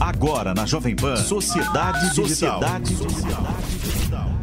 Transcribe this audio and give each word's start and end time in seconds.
Agora 0.00 0.54
na 0.54 0.64
Jovem 0.64 0.94
Pan, 0.94 1.16
Sociedade, 1.16 2.14
Sociedade 2.14 2.94
Digital. 2.94 3.42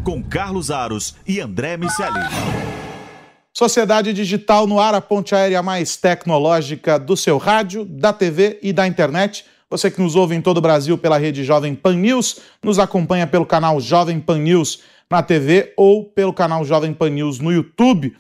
Com 0.04 0.22
Carlos 0.22 0.70
Aros 0.70 1.16
e 1.26 1.40
André 1.40 1.78
Miceli. 1.78 2.20
Sociedade 3.54 4.12
Digital 4.12 4.68
no 4.68 4.82
ar, 4.82 4.94
a 4.94 5.00
ponte 5.00 5.34
aérea 5.34 5.64
mais 5.64 5.96
tecnológica 5.96 7.00
do 7.00 7.16
seu 7.16 7.38
rádio, 7.38 7.86
da 7.86 8.12
TV 8.12 8.60
e 8.62 8.74
da 8.74 8.86
internet. 8.86 9.46
Você 9.70 9.90
que 9.90 10.02
nos 10.02 10.14
ouve 10.18 10.36
em 10.36 10.42
todo 10.42 10.58
o 10.58 10.62
Brasil 10.62 10.98
pela 10.98 11.18
rede 11.18 11.46
Jovem 11.46 11.74
Pan 11.74 11.96
News, 11.96 12.42
nos 12.62 12.78
acompanha 12.78 13.26
pelo 13.26 13.46
canal 13.46 13.80
Jovem 13.80 14.20
Pan 14.20 14.40
News 14.40 14.82
na 15.10 15.24
TV 15.24 15.74
ou 15.78 16.04
pelo 16.04 16.34
canal 16.34 16.66
Jovem 16.66 16.94
Pan 16.94 17.12
News 17.12 17.40
no 17.40 17.54
YouTube. 17.54 18.14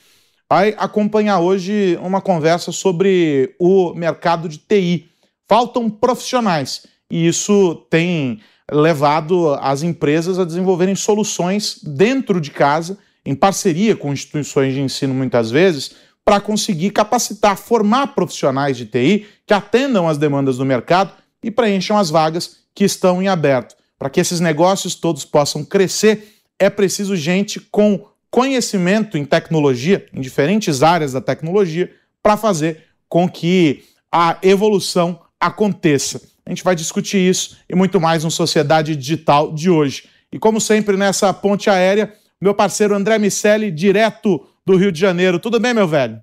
Vai 0.50 0.74
acompanhar 0.78 1.40
hoje 1.40 2.00
uma 2.02 2.22
conversa 2.22 2.72
sobre 2.72 3.54
o 3.60 3.94
mercado 3.94 4.48
de 4.48 4.58
TI. 4.58 5.10
Faltam 5.50 5.90
profissionais 5.90 6.95
e 7.16 7.28
isso 7.28 7.76
tem 7.90 8.42
levado 8.70 9.54
as 9.62 9.84
empresas 9.84 10.38
a 10.38 10.44
desenvolverem 10.44 10.96
soluções 10.96 11.80
dentro 11.82 12.42
de 12.42 12.52
casa, 12.52 12.98
em 13.26 13.34
parceria 13.34 13.96
com 13.96 14.12
instituições 14.12 14.74
de 14.74 14.82
ensino 14.82 15.14
muitas 15.14 15.50
vezes, 15.50 15.96
para 16.26 16.42
conseguir 16.42 16.90
capacitar, 16.90 17.56
formar 17.56 18.08
profissionais 18.08 18.76
de 18.76 18.86
TI 18.86 19.28
que 19.48 19.54
atendam 19.54 20.10
às 20.10 20.18
demandas 20.18 20.58
do 20.58 20.66
mercado 20.66 21.14
e 21.42 21.50
preencham 21.50 21.98
as 21.98 22.10
vagas 22.10 22.58
que 22.76 22.84
estão 22.84 23.24
em 23.24 23.30
aberto. 23.30 23.78
Para 23.98 24.10
que 24.10 24.20
esses 24.20 24.42
negócios 24.42 24.94
todos 24.94 25.24
possam 25.24 25.64
crescer, 25.64 26.42
é 26.60 26.70
preciso 26.70 27.16
gente 27.16 27.62
com 27.62 28.06
conhecimento 28.30 29.18
em 29.18 29.24
tecnologia, 29.24 30.06
em 30.14 30.20
diferentes 30.20 30.84
áreas 30.84 31.14
da 31.14 31.22
tecnologia, 31.22 31.90
para 32.22 32.36
fazer 32.36 32.84
com 33.08 33.30
que 33.30 33.86
a 34.12 34.38
evolução 34.44 35.22
aconteça. 35.40 36.35
A 36.46 36.52
gente 36.52 36.64
vai 36.64 36.76
discutir 36.76 37.18
isso 37.18 37.58
e 37.68 37.76
muito 37.76 38.00
mais 38.00 38.24
no 38.24 38.30
Sociedade 38.30 38.96
Digital 38.96 39.52
de 39.54 39.70
hoje. 39.70 40.08
E 40.32 40.38
como 40.38 40.62
sempre, 40.62 40.96
nessa 40.96 41.34
ponte 41.34 41.70
aérea, 41.70 42.14
meu 42.40 42.54
parceiro 42.54 42.94
André 42.94 43.18
Miceli, 43.18 43.72
direto 43.72 44.46
do 44.66 44.76
Rio 44.76 44.92
de 44.92 45.00
Janeiro. 45.00 45.40
Tudo 45.40 45.60
bem, 45.60 45.74
meu 45.74 45.88
velho? 45.88 46.22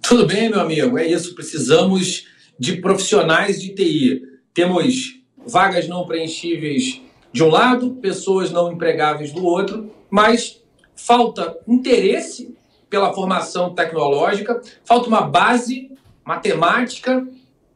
Tudo 0.00 0.26
bem, 0.26 0.48
meu 0.48 0.60
amigo. 0.60 0.96
É 0.96 1.06
isso. 1.06 1.34
Precisamos 1.34 2.26
de 2.58 2.76
profissionais 2.76 3.60
de 3.60 3.74
TI. 3.74 4.22
Temos 4.54 5.18
vagas 5.46 5.86
não 5.86 6.06
preenchíveis 6.06 7.02
de 7.30 7.42
um 7.42 7.48
lado, 7.48 7.96
pessoas 7.96 8.50
não 8.50 8.72
empregáveis 8.72 9.32
do 9.32 9.44
outro, 9.44 9.92
mas 10.10 10.62
falta 10.96 11.58
interesse 11.68 12.56
pela 12.88 13.12
formação 13.12 13.74
tecnológica, 13.74 14.60
falta 14.84 15.08
uma 15.08 15.20
base 15.20 15.90
matemática 16.24 17.26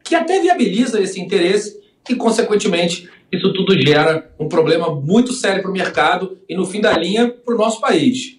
que 0.03 0.15
até 0.15 0.41
viabiliza 0.41 1.01
esse 1.01 1.19
interesse 1.19 1.79
e, 2.09 2.15
consequentemente, 2.15 3.09
isso 3.31 3.51
tudo 3.53 3.79
gera 3.81 4.29
um 4.39 4.47
problema 4.47 4.93
muito 4.93 5.33
sério 5.33 5.61
para 5.61 5.71
o 5.71 5.73
mercado 5.73 6.37
e, 6.47 6.55
no 6.55 6.65
fim 6.65 6.81
da 6.81 6.97
linha, 6.97 7.29
para 7.29 7.55
o 7.55 7.57
nosso 7.57 7.79
país. 7.79 8.37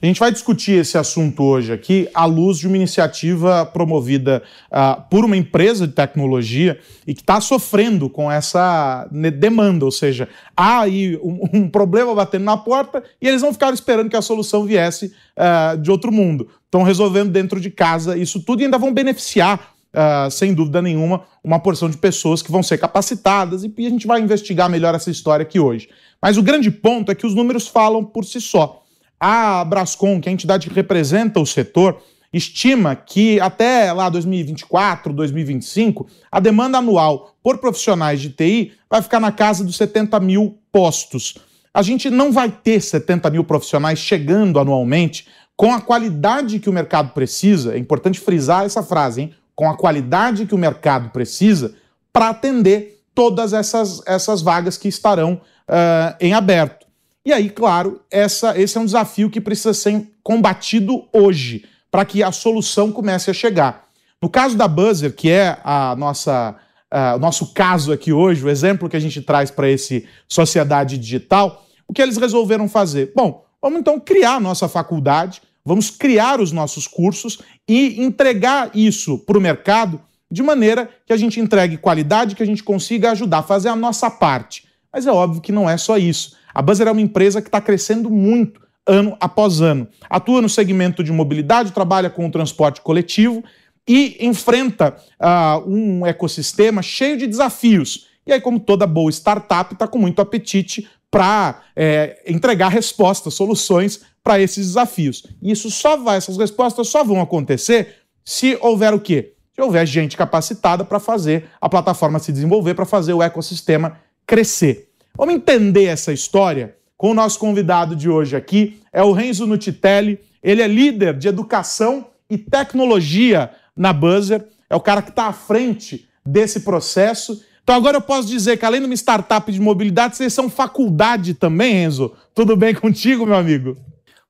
A 0.00 0.06
gente 0.06 0.20
vai 0.20 0.30
discutir 0.30 0.72
esse 0.72 0.98
assunto 0.98 1.42
hoje 1.42 1.72
aqui 1.72 2.08
à 2.12 2.26
luz 2.26 2.58
de 2.58 2.66
uma 2.66 2.76
iniciativa 2.76 3.64
promovida 3.64 4.42
uh, 4.70 5.02
por 5.08 5.24
uma 5.24 5.36
empresa 5.36 5.86
de 5.86 5.94
tecnologia 5.94 6.78
e 7.06 7.14
que 7.14 7.22
está 7.22 7.40
sofrendo 7.40 8.08
com 8.10 8.30
essa 8.30 9.08
demanda, 9.38 9.84
ou 9.84 9.90
seja, 9.90 10.28
há 10.56 10.80
aí 10.80 11.16
um, 11.16 11.48
um, 11.52 11.68
problema 11.68 12.14
batendo 12.14 12.44
na 12.44 12.56
porta 12.56 13.02
e 13.20 13.26
eles 13.26 13.42
não 13.42 13.52
ficaram 13.52 13.74
esperando 13.74 14.10
que 14.10 14.16
a 14.16 14.22
solução 14.22 14.64
viesse 14.64 15.12
uh, 15.36 15.78
de 15.78 15.90
outro 15.90 16.12
mundo. 16.12 16.48
Estão 16.64 16.82
resolvendo 16.82 17.30
dentro 17.30 17.58
de 17.58 17.70
casa 17.70 18.18
isso 18.18 18.40
tudo 18.40 18.60
e 18.60 18.64
ainda 18.64 18.78
vão 18.78 18.92
beneficiar 18.92 19.75
uh, 19.96 20.30
sem 20.30 20.52
dúvida 20.52 20.82
nenhuma, 20.82 21.22
uma 21.42 21.58
porção 21.58 21.88
de 21.88 21.96
pessoas 21.96 22.42
que 22.42 22.52
vão 22.52 22.62
ser 22.62 22.78
capacitadas 22.78 23.64
e 23.64 23.72
a 23.78 23.90
gente 23.90 24.06
vai 24.06 24.20
investigar 24.20 24.68
melhor 24.68 24.94
essa 24.94 25.10
história 25.10 25.42
aqui 25.42 25.58
hoje. 25.58 25.88
Mas 26.20 26.36
o 26.36 26.42
grande 26.42 26.70
ponto 26.70 27.10
é 27.10 27.14
que 27.14 27.26
os 27.26 27.34
números 27.34 27.66
falam 27.66 28.04
por 28.04 28.24
si 28.24 28.40
só. 28.40 28.82
A 29.18 29.64
Brascom, 29.64 30.20
que 30.20 30.28
é 30.28 30.30
a 30.30 30.32
entidade 30.32 30.68
que 30.68 30.74
representa 30.74 31.40
o 31.40 31.46
setor, 31.46 32.02
estima 32.32 32.94
que 32.94 33.40
até 33.40 33.90
lá 33.92 34.10
2024, 34.10 35.12
2025, 35.12 36.06
a 36.30 36.38
demanda 36.38 36.78
anual 36.78 37.34
por 37.42 37.58
profissionais 37.58 38.20
de 38.20 38.30
TI 38.30 38.72
vai 38.90 39.00
ficar 39.00 39.20
na 39.20 39.32
casa 39.32 39.64
dos 39.64 39.76
70 39.76 40.20
mil 40.20 40.58
postos. 40.70 41.38
A 41.72 41.82
gente 41.82 42.10
não 42.10 42.32
vai 42.32 42.50
ter 42.50 42.80
70 42.80 43.30
mil 43.30 43.44
profissionais 43.44 43.98
chegando 43.98 44.58
anualmente 44.58 45.26
com 45.56 45.72
a 45.72 45.80
qualidade 45.80 46.58
que 46.58 46.68
o 46.68 46.72
mercado 46.72 47.12
precisa. 47.12 47.74
É 47.74 47.78
importante 47.78 48.20
frisar 48.20 48.64
essa 48.64 48.82
frase, 48.82 49.22
hein? 49.22 49.34
Com 49.56 49.68
a 49.68 49.76
qualidade 49.76 50.46
que 50.46 50.54
o 50.54 50.58
mercado 50.58 51.08
precisa 51.08 51.74
para 52.12 52.28
atender 52.28 53.02
todas 53.14 53.54
essas, 53.54 54.02
essas 54.06 54.42
vagas 54.42 54.76
que 54.76 54.86
estarão 54.86 55.40
uh, 55.68 56.14
em 56.20 56.34
aberto. 56.34 56.86
E 57.24 57.32
aí, 57.32 57.48
claro, 57.48 58.02
essa, 58.10 58.56
esse 58.60 58.76
é 58.76 58.80
um 58.80 58.84
desafio 58.84 59.30
que 59.30 59.40
precisa 59.40 59.72
ser 59.72 60.12
combatido 60.22 61.08
hoje, 61.12 61.64
para 61.90 62.04
que 62.04 62.22
a 62.22 62.30
solução 62.30 62.92
comece 62.92 63.30
a 63.30 63.34
chegar. 63.34 63.86
No 64.22 64.28
caso 64.28 64.56
da 64.56 64.68
Buzzer, 64.68 65.14
que 65.14 65.30
é 65.30 65.58
a 65.64 65.96
nossa, 65.96 66.54
uh, 66.92 67.16
o 67.16 67.18
nosso 67.18 67.52
caso 67.54 67.92
aqui 67.92 68.12
hoje, 68.12 68.44
o 68.44 68.50
exemplo 68.50 68.88
que 68.88 68.96
a 68.96 69.00
gente 69.00 69.22
traz 69.22 69.50
para 69.50 69.68
esse 69.68 70.06
sociedade 70.28 70.98
digital, 70.98 71.64
o 71.88 71.92
que 71.92 72.02
eles 72.02 72.16
resolveram 72.16 72.68
fazer? 72.68 73.12
Bom, 73.16 73.44
vamos 73.60 73.80
então 73.80 73.98
criar 73.98 74.34
a 74.34 74.40
nossa 74.40 74.68
faculdade, 74.68 75.40
Vamos 75.66 75.90
criar 75.90 76.40
os 76.40 76.52
nossos 76.52 76.86
cursos 76.86 77.40
e 77.68 78.00
entregar 78.00 78.70
isso 78.72 79.18
para 79.18 79.36
o 79.36 79.40
mercado 79.40 80.00
de 80.30 80.40
maneira 80.40 80.88
que 81.04 81.12
a 81.12 81.16
gente 81.16 81.40
entregue 81.40 81.76
qualidade, 81.76 82.36
que 82.36 82.42
a 82.42 82.46
gente 82.46 82.62
consiga 82.62 83.10
ajudar 83.10 83.38
a 83.38 83.42
fazer 83.42 83.68
a 83.68 83.74
nossa 83.74 84.08
parte. 84.08 84.64
Mas 84.92 85.08
é 85.08 85.10
óbvio 85.10 85.42
que 85.42 85.50
não 85.50 85.68
é 85.68 85.76
só 85.76 85.98
isso. 85.98 86.36
A 86.54 86.62
Buzzer 86.62 86.86
é 86.86 86.92
uma 86.92 87.00
empresa 87.00 87.42
que 87.42 87.48
está 87.48 87.60
crescendo 87.60 88.08
muito 88.08 88.60
ano 88.86 89.16
após 89.18 89.60
ano. 89.60 89.88
Atua 90.08 90.40
no 90.40 90.48
segmento 90.48 91.02
de 91.02 91.10
mobilidade, 91.10 91.72
trabalha 91.72 92.08
com 92.08 92.24
o 92.24 92.30
transporte 92.30 92.80
coletivo 92.80 93.42
e 93.88 94.16
enfrenta 94.20 94.96
uh, 95.20 95.68
um 95.68 96.06
ecossistema 96.06 96.80
cheio 96.80 97.16
de 97.16 97.26
desafios. 97.26 98.06
E 98.24 98.32
aí, 98.32 98.40
como 98.40 98.60
toda 98.60 98.86
boa 98.86 99.10
startup, 99.10 99.72
está 99.72 99.88
com 99.88 99.98
muito 99.98 100.22
apetite 100.22 100.88
para 101.10 101.62
é, 101.74 102.22
entregar 102.26 102.68
respostas, 102.68 103.34
soluções 103.34 104.02
para 104.26 104.40
esses 104.40 104.66
desafios. 104.66 105.24
E 105.40 105.52
isso 105.52 105.70
só 105.70 105.96
vai, 105.96 106.16
essas 106.16 106.36
respostas 106.36 106.88
só 106.88 107.04
vão 107.04 107.20
acontecer 107.20 107.98
se 108.24 108.58
houver 108.60 108.92
o 108.92 108.98
quê? 108.98 109.34
Se 109.54 109.62
houver 109.62 109.86
gente 109.86 110.16
capacitada 110.16 110.84
para 110.84 110.98
fazer 110.98 111.44
a 111.60 111.68
plataforma 111.68 112.18
se 112.18 112.32
desenvolver, 112.32 112.74
para 112.74 112.84
fazer 112.84 113.12
o 113.12 113.22
ecossistema 113.22 114.00
crescer. 114.26 114.88
Vamos 115.16 115.36
entender 115.36 115.84
essa 115.84 116.12
história 116.12 116.74
com 116.96 117.12
o 117.12 117.14
nosso 117.14 117.38
convidado 117.38 117.94
de 117.94 118.10
hoje 118.10 118.34
aqui, 118.34 118.80
é 118.92 119.00
o 119.00 119.12
Renzo 119.12 119.46
Nutitelli. 119.46 120.18
Ele 120.42 120.60
é 120.60 120.66
líder 120.66 121.16
de 121.16 121.28
educação 121.28 122.08
e 122.28 122.36
tecnologia 122.36 123.52
na 123.76 123.92
Buzzer, 123.92 124.44
é 124.68 124.74
o 124.74 124.80
cara 124.80 125.02
que 125.02 125.10
está 125.10 125.26
à 125.26 125.32
frente 125.32 126.08
desse 126.26 126.60
processo 126.60 127.40
então 127.62 127.74
agora 127.74 127.96
eu 127.96 128.00
posso 128.00 128.28
dizer 128.28 128.56
que 128.56 128.64
além 128.64 128.80
de 128.80 128.86
uma 128.86 128.94
startup 128.94 129.50
de 129.50 129.60
mobilidade, 129.60 130.16
vocês 130.16 130.32
são 130.32 130.48
faculdade 130.48 131.34
também, 131.34 131.82
Enzo. 131.82 132.12
Tudo 132.32 132.56
bem 132.56 132.72
contigo, 132.72 133.26
meu 133.26 133.34
amigo? 133.34 133.76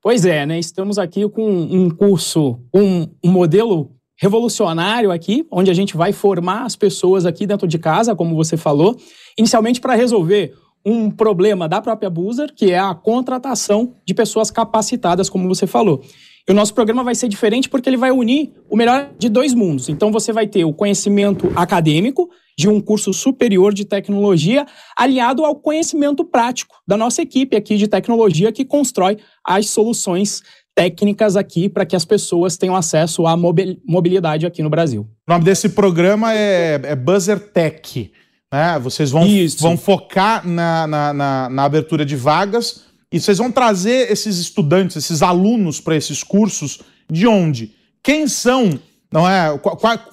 Pois 0.07 0.25
é, 0.25 0.47
né? 0.47 0.57
Estamos 0.57 1.01
aqui 1.01 1.29
com 1.29 1.51
um 1.51 1.91
curso, 1.91 2.61
um, 2.73 3.09
um 3.25 3.33
modelo 3.33 3.91
revolucionário 4.17 5.11
aqui, 5.11 5.45
onde 5.51 5.69
a 5.69 5.75
gente 5.75 5.97
vai 5.97 6.13
formar 6.13 6.63
as 6.63 6.77
pessoas 6.77 7.27
aqui 7.27 7.45
dentro 7.45 7.67
de 7.67 7.77
casa, 7.77 8.15
como 8.15 8.37
você 8.37 8.57
falou, 8.57 8.97
inicialmente 9.37 9.81
para 9.81 9.97
resolver 9.97 10.55
um 10.85 11.11
problema 11.11 11.69
da 11.69 11.83
própria 11.83 12.09
Boozer, 12.09 12.55
que 12.55 12.71
é 12.71 12.79
a 12.79 12.95
contratação 12.95 13.97
de 14.07 14.15
pessoas 14.15 14.49
capacitadas, 14.49 15.29
como 15.29 15.49
você 15.49 15.67
falou. 15.67 16.01
E 16.49 16.53
o 16.53 16.55
nosso 16.55 16.73
programa 16.73 17.03
vai 17.03 17.15
ser 17.15 17.29
diferente 17.29 17.69
porque 17.69 17.89
ele 17.89 17.97
vai 17.97 18.13
unir 18.13 18.53
o 18.71 18.77
melhor 18.77 19.11
de 19.19 19.29
dois 19.29 19.53
mundos. 19.53 19.89
Então 19.89 20.13
você 20.13 20.33
vai 20.33 20.47
ter 20.47 20.65
o 20.65 20.73
conhecimento 20.73 21.53
acadêmico 21.57 22.31
de 22.57 22.69
um 22.69 22.81
curso 22.81 23.13
superior 23.13 23.75
de 23.75 23.85
tecnologia 23.85 24.65
aliado 24.97 25.45
ao 25.45 25.57
conhecimento 25.57 26.25
prático 26.25 26.77
da 26.87 26.97
nossa 26.97 27.21
equipe 27.21 27.57
aqui 27.57 27.77
de 27.77 27.89
tecnologia 27.89 28.53
que 28.53 28.65
constrói 28.65 29.19
as 29.45 29.69
soluções 29.69 30.43
técnicas 30.73 31.37
aqui 31.37 31.69
para 31.69 31.85
que 31.85 31.97
as 31.97 32.05
pessoas 32.05 32.57
tenham 32.57 32.77
acesso 32.77 33.27
à 33.27 33.37
mobilidade 33.37 34.47
aqui 34.47 34.63
no 34.63 34.71
Brasil. 34.71 35.09
O 35.29 35.33
nome 35.33 35.45
desse 35.45 35.71
programa 35.71 36.33
é, 36.33 36.81
é 36.85 36.95
Buzzer 36.95 37.41
Tech. 37.41 38.13
Né? 38.53 38.79
Vocês 38.79 39.11
vão, 39.11 39.27
vão 39.59 39.77
focar 39.77 40.47
na, 40.47 40.87
na, 40.87 41.13
na, 41.13 41.49
na 41.51 41.65
abertura 41.65 42.05
de 42.05 42.15
vagas 42.15 42.86
e 43.17 43.21
vocês 43.21 43.39
vão 43.39 43.51
trazer 43.51 44.11
esses 44.11 44.39
estudantes, 44.39 44.97
esses 44.97 45.23
alunos 45.23 45.81
para 45.81 45.97
esses 45.97 46.23
cursos 46.23 46.81
de 47.11 47.27
onde? 47.27 47.75
Quem 48.03 48.29
são? 48.29 48.79
Não 49.11 49.29
é? 49.29 49.49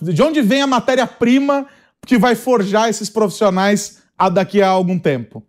De 0.02 0.22
onde 0.22 0.42
vem 0.42 0.62
a 0.62 0.68
matéria-prima 0.68 1.68
que 2.06 2.18
vai 2.18 2.34
forjar 2.36 2.90
esses 2.90 3.10
profissionais 3.10 4.02
daqui 4.32 4.62
a 4.62 4.70
algum 4.70 4.98
tempo? 4.98 5.44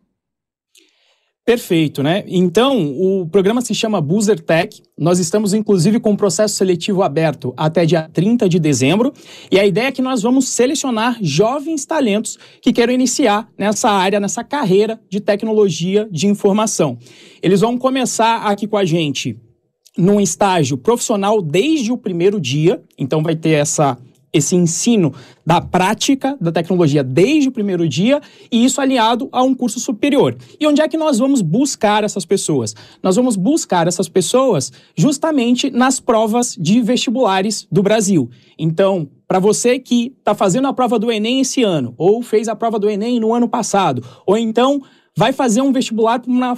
Perfeito, 1.44 2.02
né? 2.02 2.24
Então, 2.26 2.90
o 2.98 3.28
programa 3.28 3.60
se 3.60 3.74
chama 3.74 4.00
Boozer 4.00 4.40
Tech. 4.40 4.82
Nós 4.98 5.18
estamos, 5.18 5.52
inclusive, 5.52 6.00
com 6.00 6.12
um 6.12 6.16
processo 6.16 6.54
seletivo 6.54 7.02
aberto 7.02 7.52
até 7.54 7.84
dia 7.84 8.08
30 8.10 8.48
de 8.48 8.58
dezembro. 8.58 9.12
E 9.50 9.60
a 9.60 9.66
ideia 9.66 9.88
é 9.88 9.92
que 9.92 10.00
nós 10.00 10.22
vamos 10.22 10.48
selecionar 10.48 11.18
jovens 11.20 11.84
talentos 11.84 12.38
que 12.62 12.72
queiram 12.72 12.94
iniciar 12.94 13.46
nessa 13.58 13.90
área, 13.90 14.18
nessa 14.18 14.42
carreira 14.42 14.98
de 15.10 15.20
tecnologia 15.20 16.08
de 16.10 16.26
informação. 16.26 16.96
Eles 17.42 17.60
vão 17.60 17.76
começar 17.76 18.46
aqui 18.46 18.66
com 18.66 18.78
a 18.78 18.84
gente 18.86 19.36
num 19.98 20.22
estágio 20.22 20.78
profissional 20.78 21.42
desde 21.42 21.92
o 21.92 21.98
primeiro 21.98 22.40
dia. 22.40 22.82
Então, 22.96 23.22
vai 23.22 23.36
ter 23.36 23.50
essa 23.50 23.98
esse 24.34 24.56
ensino 24.56 25.14
da 25.46 25.60
prática 25.60 26.36
da 26.40 26.50
tecnologia 26.50 27.04
desde 27.04 27.48
o 27.48 27.52
primeiro 27.52 27.88
dia 27.88 28.20
e 28.50 28.64
isso 28.64 28.80
aliado 28.80 29.28
a 29.30 29.42
um 29.42 29.54
curso 29.54 29.78
superior. 29.78 30.36
E 30.58 30.66
onde 30.66 30.82
é 30.82 30.88
que 30.88 30.96
nós 30.96 31.18
vamos 31.20 31.40
buscar 31.40 32.02
essas 32.02 32.24
pessoas? 32.24 32.74
Nós 33.00 33.14
vamos 33.14 33.36
buscar 33.36 33.86
essas 33.86 34.08
pessoas 34.08 34.72
justamente 34.96 35.70
nas 35.70 36.00
provas 36.00 36.56
de 36.58 36.82
vestibulares 36.82 37.68
do 37.70 37.82
Brasil. 37.82 38.28
Então, 38.58 39.08
para 39.28 39.38
você 39.38 39.78
que 39.78 40.12
está 40.18 40.34
fazendo 40.34 40.66
a 40.66 40.72
prova 40.72 40.98
do 40.98 41.12
Enem 41.12 41.40
esse 41.40 41.62
ano, 41.62 41.94
ou 41.96 42.20
fez 42.20 42.48
a 42.48 42.56
prova 42.56 42.78
do 42.78 42.90
Enem 42.90 43.20
no 43.20 43.32
ano 43.32 43.48
passado, 43.48 44.04
ou 44.26 44.36
então 44.36 44.82
vai 45.16 45.32
fazer 45.32 45.60
um 45.60 45.72
vestibular 45.72 46.18
para 46.18 46.30
uma 46.30 46.56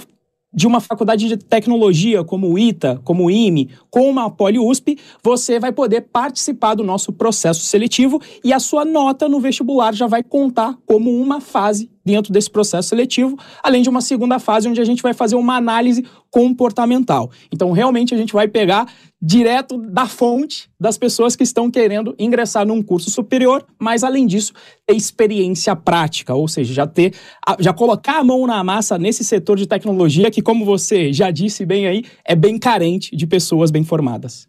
de 0.53 0.65
uma 0.65 0.79
faculdade 0.79 1.27
de 1.27 1.37
tecnologia 1.37 2.23
como 2.23 2.51
o 2.51 2.57
ITA, 2.57 2.99
como 3.03 3.25
o 3.25 3.31
IME, 3.31 3.69
como 3.89 4.19
a 4.19 4.29
PoliUSP, 4.29 4.97
você 5.23 5.59
vai 5.59 5.71
poder 5.71 6.01
participar 6.01 6.75
do 6.75 6.83
nosso 6.83 7.11
processo 7.11 7.61
seletivo 7.61 8.21
e 8.43 8.53
a 8.53 8.59
sua 8.59 8.85
nota 8.85 9.27
no 9.27 9.39
vestibular 9.39 9.93
já 9.93 10.07
vai 10.07 10.23
contar 10.23 10.77
como 10.85 11.11
uma 11.11 11.41
fase 11.41 11.91
dentro 12.07 12.31
desse 12.31 12.49
processo 12.49 12.87
seletivo, 12.89 13.37
além 13.61 13.81
de 13.81 13.89
uma 13.89 13.99
segunda 13.99 14.39
fase 14.39 14.67
onde 14.67 14.79
a 14.79 14.85
gente 14.85 15.03
vai 15.03 15.13
fazer 15.13 15.35
uma 15.35 15.57
análise 15.57 16.05
comportamental. 16.31 17.29
Então, 17.51 17.71
realmente, 17.71 18.13
a 18.15 18.17
gente 18.17 18.31
vai 18.31 18.47
pegar 18.47 18.87
direto 19.21 19.77
da 19.77 20.05
fonte 20.05 20.69
das 20.79 20.97
pessoas 20.97 21.35
que 21.35 21.43
estão 21.43 21.69
querendo 21.69 22.15
ingressar 22.17 22.65
num 22.65 22.81
curso 22.81 23.09
superior, 23.09 23.65
mas 23.77 24.03
além 24.03 24.25
disso, 24.25 24.53
ter 24.85 24.95
experiência 24.95 25.75
prática, 25.75 26.33
ou 26.33 26.47
seja, 26.47 26.73
já 26.73 26.87
ter, 26.87 27.13
já 27.59 27.73
colocar 27.73 28.19
a 28.19 28.23
mão 28.23 28.47
na 28.47 28.63
massa 28.63 28.97
nesse 28.97 29.23
setor 29.23 29.57
de 29.57 29.67
tecnologia 29.67 30.31
que, 30.31 30.41
como 30.41 30.63
você 30.63 31.11
já 31.11 31.29
disse 31.29 31.65
bem 31.65 31.87
aí, 31.87 32.03
é 32.23 32.35
bem 32.35 32.57
carente 32.57 33.15
de 33.15 33.27
pessoas 33.27 33.69
bem 33.69 33.83
formadas. 33.83 34.47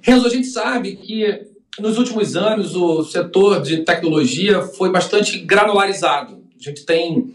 Renzo, 0.00 0.26
a 0.26 0.30
gente 0.30 0.46
sabe 0.46 0.96
que 0.96 1.52
nos 1.78 1.96
últimos 1.96 2.36
anos 2.36 2.76
o 2.76 3.02
setor 3.02 3.62
de 3.62 3.78
tecnologia 3.78 4.62
foi 4.62 4.90
bastante 4.90 5.38
granularizado. 5.38 6.41
A 6.62 6.70
gente 6.70 6.86
tem 6.86 7.34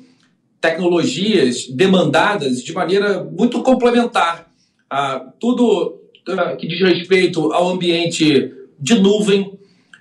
tecnologias 0.61 1.67
demandadas 1.67 2.63
de 2.63 2.73
maneira 2.73 3.23
muito 3.23 3.61
complementar. 3.61 4.49
Ah, 4.89 5.19
tudo 5.37 5.99
ah, 6.29 6.55
que 6.55 6.65
diz 6.65 6.79
respeito 6.79 7.51
ao 7.51 7.69
ambiente 7.69 8.53
de 8.79 8.95
nuvem, 8.99 9.51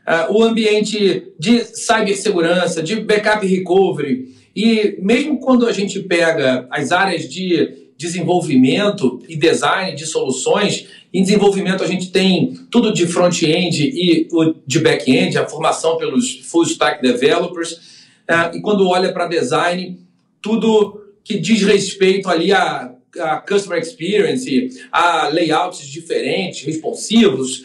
ah, 0.06 0.28
o 0.30 0.44
ambiente 0.44 1.32
de 1.38 1.64
cibersegurança, 1.64 2.82
de 2.82 2.96
backup 3.00 3.44
recovery. 3.44 4.32
E 4.54 4.96
mesmo 5.00 5.40
quando 5.40 5.66
a 5.66 5.72
gente 5.72 5.98
pega 6.00 6.66
as 6.70 6.92
áreas 6.92 7.28
de 7.28 7.86
desenvolvimento 7.98 9.20
e 9.28 9.34
design 9.34 9.96
de 9.96 10.06
soluções, 10.06 10.86
em 11.12 11.22
desenvolvimento 11.22 11.82
a 11.82 11.86
gente 11.86 12.12
tem 12.12 12.54
tudo 12.70 12.92
de 12.92 13.06
front-end 13.06 13.82
e 13.82 14.28
de 14.66 14.78
back-end, 14.78 15.36
a 15.36 15.48
formação 15.48 15.96
pelos 15.96 16.40
full 16.44 16.62
stack 16.62 17.02
developers. 17.02 17.95
É, 18.28 18.56
e 18.56 18.60
quando 18.60 18.88
olha 18.88 19.12
para 19.12 19.26
design, 19.26 19.98
tudo 20.42 21.00
que 21.22 21.38
diz 21.38 21.62
respeito 21.62 22.28
ali 22.28 22.52
a, 22.52 22.92
a 23.18 23.36
customer 23.38 23.80
experience, 23.80 24.70
a 24.92 25.28
layouts 25.28 25.86
diferentes, 25.86 26.64
responsivos, 26.64 27.64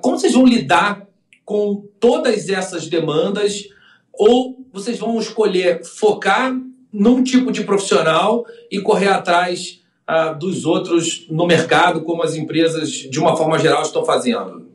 como 0.00 0.18
vocês 0.18 0.32
vão 0.32 0.44
lidar 0.44 1.06
com 1.44 1.84
todas 1.98 2.48
essas 2.48 2.86
demandas 2.88 3.68
ou 4.12 4.64
vocês 4.72 4.98
vão 4.98 5.18
escolher 5.18 5.84
focar 5.84 6.54
num 6.92 7.22
tipo 7.22 7.50
de 7.52 7.64
profissional 7.64 8.44
e 8.70 8.80
correr 8.80 9.08
atrás 9.08 9.80
uh, 10.08 10.38
dos 10.38 10.64
outros 10.64 11.26
no 11.30 11.46
mercado, 11.46 12.02
como 12.02 12.22
as 12.22 12.34
empresas, 12.34 12.90
de 12.90 13.18
uma 13.18 13.36
forma 13.36 13.58
geral, 13.58 13.82
estão 13.82 14.04
fazendo? 14.04 14.69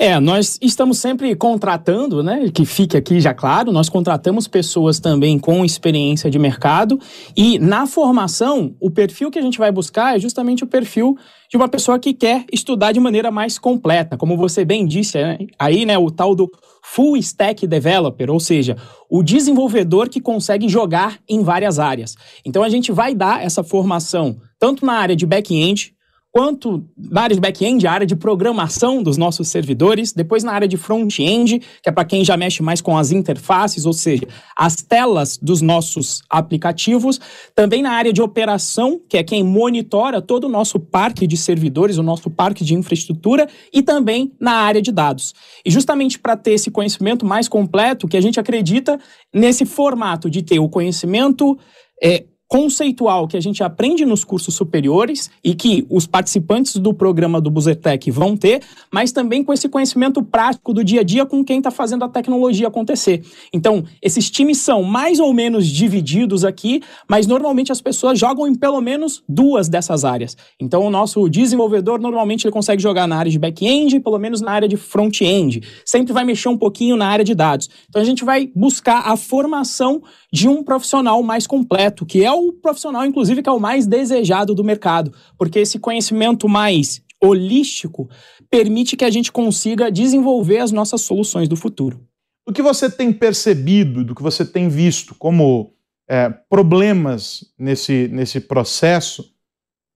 É, 0.00 0.20
nós 0.20 0.60
estamos 0.62 0.98
sempre 0.98 1.34
contratando, 1.34 2.22
né? 2.22 2.52
Que 2.54 2.64
fique 2.64 2.96
aqui 2.96 3.18
já 3.18 3.34
claro, 3.34 3.72
nós 3.72 3.88
contratamos 3.88 4.46
pessoas 4.46 5.00
também 5.00 5.40
com 5.40 5.64
experiência 5.64 6.30
de 6.30 6.38
mercado 6.38 7.00
e 7.36 7.58
na 7.58 7.84
formação, 7.84 8.76
o 8.80 8.92
perfil 8.92 9.28
que 9.28 9.40
a 9.40 9.42
gente 9.42 9.58
vai 9.58 9.72
buscar 9.72 10.16
é 10.16 10.20
justamente 10.20 10.62
o 10.62 10.68
perfil 10.68 11.16
de 11.50 11.56
uma 11.56 11.68
pessoa 11.68 11.98
que 11.98 12.14
quer 12.14 12.44
estudar 12.52 12.92
de 12.92 13.00
maneira 13.00 13.32
mais 13.32 13.58
completa, 13.58 14.16
como 14.16 14.36
você 14.36 14.64
bem 14.64 14.86
disse 14.86 15.18
né? 15.18 15.36
aí, 15.58 15.84
né? 15.84 15.98
O 15.98 16.12
tal 16.12 16.32
do 16.32 16.48
full 16.80 17.16
stack 17.16 17.66
developer, 17.66 18.30
ou 18.30 18.38
seja, 18.38 18.76
o 19.10 19.20
desenvolvedor 19.20 20.08
que 20.08 20.20
consegue 20.20 20.68
jogar 20.68 21.18
em 21.28 21.42
várias 21.42 21.80
áreas. 21.80 22.14
Então 22.44 22.62
a 22.62 22.68
gente 22.68 22.92
vai 22.92 23.16
dar 23.16 23.42
essa 23.42 23.64
formação 23.64 24.36
tanto 24.60 24.86
na 24.86 24.92
área 24.92 25.16
de 25.16 25.26
back-end, 25.26 25.92
quanto 26.38 26.84
na 26.96 27.22
área 27.22 27.34
de 27.34 27.40
back-end, 27.40 27.84
a 27.84 27.90
área 27.90 28.06
de 28.06 28.14
programação 28.14 29.02
dos 29.02 29.16
nossos 29.16 29.48
servidores, 29.48 30.12
depois 30.12 30.44
na 30.44 30.52
área 30.52 30.68
de 30.68 30.76
front-end, 30.76 31.58
que 31.58 31.88
é 31.88 31.90
para 31.90 32.04
quem 32.04 32.24
já 32.24 32.36
mexe 32.36 32.62
mais 32.62 32.80
com 32.80 32.96
as 32.96 33.10
interfaces, 33.10 33.84
ou 33.84 33.92
seja, 33.92 34.22
as 34.56 34.76
telas 34.76 35.36
dos 35.36 35.60
nossos 35.60 36.22
aplicativos, 36.30 37.20
também 37.56 37.82
na 37.82 37.90
área 37.90 38.12
de 38.12 38.22
operação, 38.22 39.00
que 39.08 39.16
é 39.16 39.24
quem 39.24 39.42
monitora 39.42 40.22
todo 40.22 40.44
o 40.44 40.48
nosso 40.48 40.78
parque 40.78 41.26
de 41.26 41.36
servidores, 41.36 41.98
o 41.98 42.04
nosso 42.04 42.30
parque 42.30 42.62
de 42.64 42.72
infraestrutura, 42.72 43.48
e 43.72 43.82
também 43.82 44.32
na 44.38 44.52
área 44.52 44.80
de 44.80 44.92
dados. 44.92 45.34
E 45.64 45.72
justamente 45.72 46.20
para 46.20 46.36
ter 46.36 46.52
esse 46.52 46.70
conhecimento 46.70 47.26
mais 47.26 47.48
completo, 47.48 48.06
que 48.06 48.16
a 48.16 48.20
gente 48.20 48.38
acredita 48.38 48.96
nesse 49.34 49.66
formato 49.66 50.30
de 50.30 50.40
ter 50.40 50.60
o 50.60 50.68
conhecimento 50.68 51.58
é, 52.00 52.26
conceitual 52.48 53.28
que 53.28 53.36
a 53.36 53.40
gente 53.40 53.62
aprende 53.62 54.06
nos 54.06 54.24
cursos 54.24 54.54
superiores 54.54 55.30
e 55.44 55.54
que 55.54 55.86
os 55.90 56.06
participantes 56.06 56.76
do 56.76 56.94
programa 56.94 57.42
do 57.42 57.50
Buzetec 57.50 58.10
vão 58.10 58.34
ter, 58.34 58.62
mas 58.90 59.12
também 59.12 59.44
com 59.44 59.52
esse 59.52 59.68
conhecimento 59.68 60.22
prático 60.22 60.72
do 60.72 60.82
dia 60.82 61.02
a 61.02 61.04
dia 61.04 61.26
com 61.26 61.44
quem 61.44 61.58
está 61.58 61.70
fazendo 61.70 62.04
a 62.04 62.08
tecnologia 62.08 62.66
acontecer. 62.66 63.22
Então, 63.52 63.84
esses 64.00 64.30
times 64.30 64.58
são 64.58 64.82
mais 64.82 65.20
ou 65.20 65.32
menos 65.34 65.66
divididos 65.66 66.42
aqui, 66.42 66.82
mas 67.06 67.26
normalmente 67.26 67.70
as 67.70 67.82
pessoas 67.82 68.18
jogam 68.18 68.48
em 68.48 68.54
pelo 68.54 68.80
menos 68.80 69.22
duas 69.28 69.68
dessas 69.68 70.02
áreas. 70.04 70.34
Então, 70.58 70.82
o 70.82 70.90
nosso 70.90 71.28
desenvolvedor 71.28 72.00
normalmente 72.00 72.46
ele 72.46 72.52
consegue 72.52 72.82
jogar 72.82 73.06
na 73.06 73.16
área 73.16 73.30
de 73.30 73.38
back-end 73.38 74.00
pelo 74.00 74.18
menos 74.18 74.40
na 74.40 74.52
área 74.52 74.68
de 74.68 74.76
front-end. 74.76 75.62
Sempre 75.84 76.14
vai 76.14 76.24
mexer 76.24 76.48
um 76.48 76.56
pouquinho 76.56 76.96
na 76.96 77.08
área 77.08 77.24
de 77.24 77.34
dados. 77.34 77.68
Então, 77.90 78.00
a 78.00 78.04
gente 78.04 78.24
vai 78.24 78.50
buscar 78.54 79.02
a 79.06 79.16
formação 79.16 80.02
de 80.32 80.48
um 80.48 80.62
profissional 80.62 81.22
mais 81.22 81.46
completo, 81.46 82.04
que 82.04 82.24
é 82.24 82.30
o 82.30 82.52
profissional, 82.52 83.04
inclusive, 83.04 83.42
que 83.42 83.48
é 83.48 83.52
o 83.52 83.60
mais 83.60 83.86
desejado 83.86 84.54
do 84.54 84.64
mercado, 84.64 85.12
porque 85.38 85.58
esse 85.58 85.78
conhecimento 85.78 86.48
mais 86.48 87.02
holístico 87.20 88.08
permite 88.50 88.96
que 88.96 89.04
a 89.04 89.10
gente 89.10 89.32
consiga 89.32 89.90
desenvolver 89.90 90.58
as 90.58 90.70
nossas 90.70 91.00
soluções 91.02 91.48
do 91.48 91.56
futuro. 91.56 92.06
O 92.46 92.52
que 92.52 92.62
você 92.62 92.88
tem 92.90 93.12
percebido, 93.12 94.04
do 94.04 94.14
que 94.14 94.22
você 94.22 94.44
tem 94.44 94.68
visto 94.68 95.14
como 95.14 95.72
é, 96.08 96.30
problemas 96.30 97.44
nesse, 97.58 98.08
nesse 98.08 98.40
processo, 98.40 99.30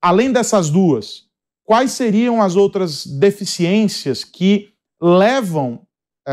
além 0.03 0.33
dessas 0.33 0.69
duas, 0.69 1.25
quais 1.65 1.93
seriam 1.93 2.43
as 2.43 2.57
outras 2.57 3.07
deficiências 3.07 4.25
que 4.25 4.71
levam 5.01 5.81
é, 6.27 6.33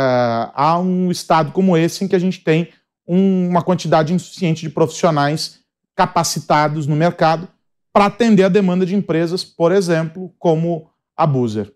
a 0.54 0.78
um 0.80 1.10
estado 1.10 1.52
como 1.52 1.78
esse 1.78 2.04
em 2.04 2.08
que 2.08 2.16
a 2.16 2.20
gente 2.20 2.44
tem 2.44 2.70
um, 3.10 3.50
uma 3.50 3.64
quantidade 3.64 4.14
insuficiente 4.14 4.62
de 4.62 4.70
profissionais 4.70 5.62
capacitados 5.96 6.86
no 6.86 6.96
mercado 6.96 7.50
para 7.92 8.06
atender 8.06 8.44
a 8.44 8.50
demanda 8.50 8.86
de 8.86 8.96
empresas, 8.96 9.44
por 9.44 9.72
exemplo, 9.72 10.32
como 10.38 10.88
a 11.18 11.26
Boozer. 11.26 11.74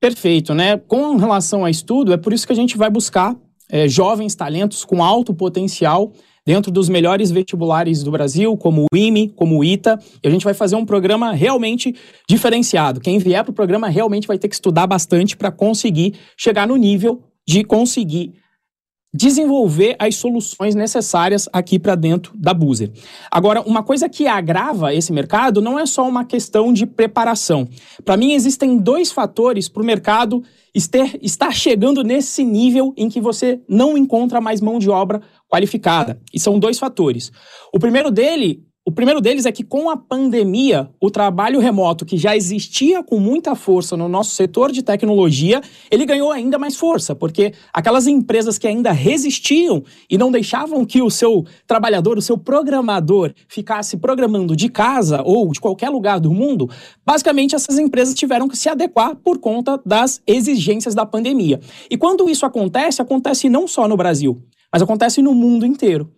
Perfeito, 0.00 0.54
né? 0.54 0.78
Com 0.78 1.16
relação 1.16 1.64
a 1.64 1.70
estudo, 1.70 2.12
é 2.12 2.16
por 2.16 2.32
isso 2.32 2.46
que 2.46 2.52
a 2.52 2.56
gente 2.56 2.78
vai 2.78 2.88
buscar 2.88 3.36
é, 3.68 3.88
jovens 3.88 4.34
talentos 4.34 4.84
com 4.84 5.02
alto 5.02 5.34
potencial 5.34 6.12
dentro 6.46 6.70
dos 6.70 6.88
melhores 6.88 7.30
vestibulares 7.30 8.02
do 8.02 8.10
Brasil, 8.10 8.56
como 8.56 8.86
o 8.90 8.96
IME, 8.96 9.28
como 9.28 9.58
o 9.58 9.64
ITA, 9.64 9.98
e 10.22 10.28
a 10.28 10.30
gente 10.30 10.44
vai 10.44 10.54
fazer 10.54 10.76
um 10.76 10.86
programa 10.86 11.32
realmente 11.32 11.94
diferenciado. 12.28 13.00
Quem 13.00 13.18
vier 13.18 13.42
para 13.42 13.50
o 13.50 13.54
programa 13.54 13.88
realmente 13.88 14.26
vai 14.26 14.38
ter 14.38 14.48
que 14.48 14.54
estudar 14.54 14.86
bastante 14.86 15.36
para 15.36 15.50
conseguir 15.50 16.14
chegar 16.36 16.66
no 16.66 16.76
nível 16.76 17.22
de 17.46 17.62
conseguir 17.64 18.40
desenvolver 19.12 19.96
as 19.98 20.14
soluções 20.14 20.74
necessárias 20.74 21.48
aqui 21.52 21.78
para 21.78 21.96
dentro 21.96 22.32
da 22.36 22.54
Buzer. 22.54 22.92
Agora, 23.30 23.60
uma 23.62 23.82
coisa 23.82 24.08
que 24.08 24.26
agrava 24.26 24.94
esse 24.94 25.12
mercado 25.12 25.60
não 25.60 25.78
é 25.78 25.84
só 25.84 26.08
uma 26.08 26.24
questão 26.24 26.72
de 26.72 26.86
preparação. 26.86 27.68
Para 28.04 28.16
mim, 28.16 28.32
existem 28.32 28.78
dois 28.78 29.10
fatores 29.10 29.68
para 29.68 29.82
o 29.82 29.86
mercado 29.86 30.42
estar 30.72 31.52
chegando 31.52 32.04
nesse 32.04 32.44
nível 32.44 32.94
em 32.96 33.08
que 33.08 33.20
você 33.20 33.60
não 33.68 33.98
encontra 33.98 34.40
mais 34.40 34.60
mão 34.60 34.78
de 34.78 34.88
obra 34.88 35.20
qualificada. 35.48 36.20
E 36.32 36.38
são 36.38 36.58
dois 36.58 36.78
fatores. 36.78 37.32
O 37.74 37.78
primeiro 37.80 38.10
dele 38.12 38.64
o 38.82 38.90
primeiro 38.90 39.20
deles 39.20 39.44
é 39.44 39.52
que, 39.52 39.62
com 39.62 39.90
a 39.90 39.96
pandemia, 39.96 40.88
o 40.98 41.10
trabalho 41.10 41.60
remoto, 41.60 42.06
que 42.06 42.16
já 42.16 42.34
existia 42.34 43.02
com 43.02 43.18
muita 43.20 43.54
força 43.54 43.94
no 43.94 44.08
nosso 44.08 44.34
setor 44.34 44.72
de 44.72 44.82
tecnologia, 44.82 45.60
ele 45.90 46.06
ganhou 46.06 46.32
ainda 46.32 46.58
mais 46.58 46.76
força, 46.76 47.14
porque 47.14 47.52
aquelas 47.74 48.06
empresas 48.06 48.56
que 48.56 48.66
ainda 48.66 48.90
resistiam 48.90 49.84
e 50.08 50.16
não 50.16 50.32
deixavam 50.32 50.84
que 50.86 51.02
o 51.02 51.10
seu 51.10 51.44
trabalhador, 51.66 52.16
o 52.16 52.22
seu 52.22 52.38
programador, 52.38 53.34
ficasse 53.48 53.98
programando 53.98 54.56
de 54.56 54.70
casa 54.70 55.22
ou 55.26 55.52
de 55.52 55.60
qualquer 55.60 55.90
lugar 55.90 56.18
do 56.18 56.32
mundo, 56.32 56.68
basicamente 57.04 57.54
essas 57.54 57.78
empresas 57.78 58.14
tiveram 58.14 58.48
que 58.48 58.56
se 58.56 58.70
adequar 58.70 59.14
por 59.14 59.38
conta 59.38 59.78
das 59.84 60.22
exigências 60.26 60.94
da 60.94 61.04
pandemia. 61.04 61.60
E 61.90 61.98
quando 61.98 62.30
isso 62.30 62.46
acontece, 62.46 63.02
acontece 63.02 63.46
não 63.50 63.68
só 63.68 63.86
no 63.86 63.96
Brasil, 63.96 64.42
mas 64.72 64.80
acontece 64.80 65.20
no 65.20 65.34
mundo 65.34 65.66
inteiro. 65.66 66.10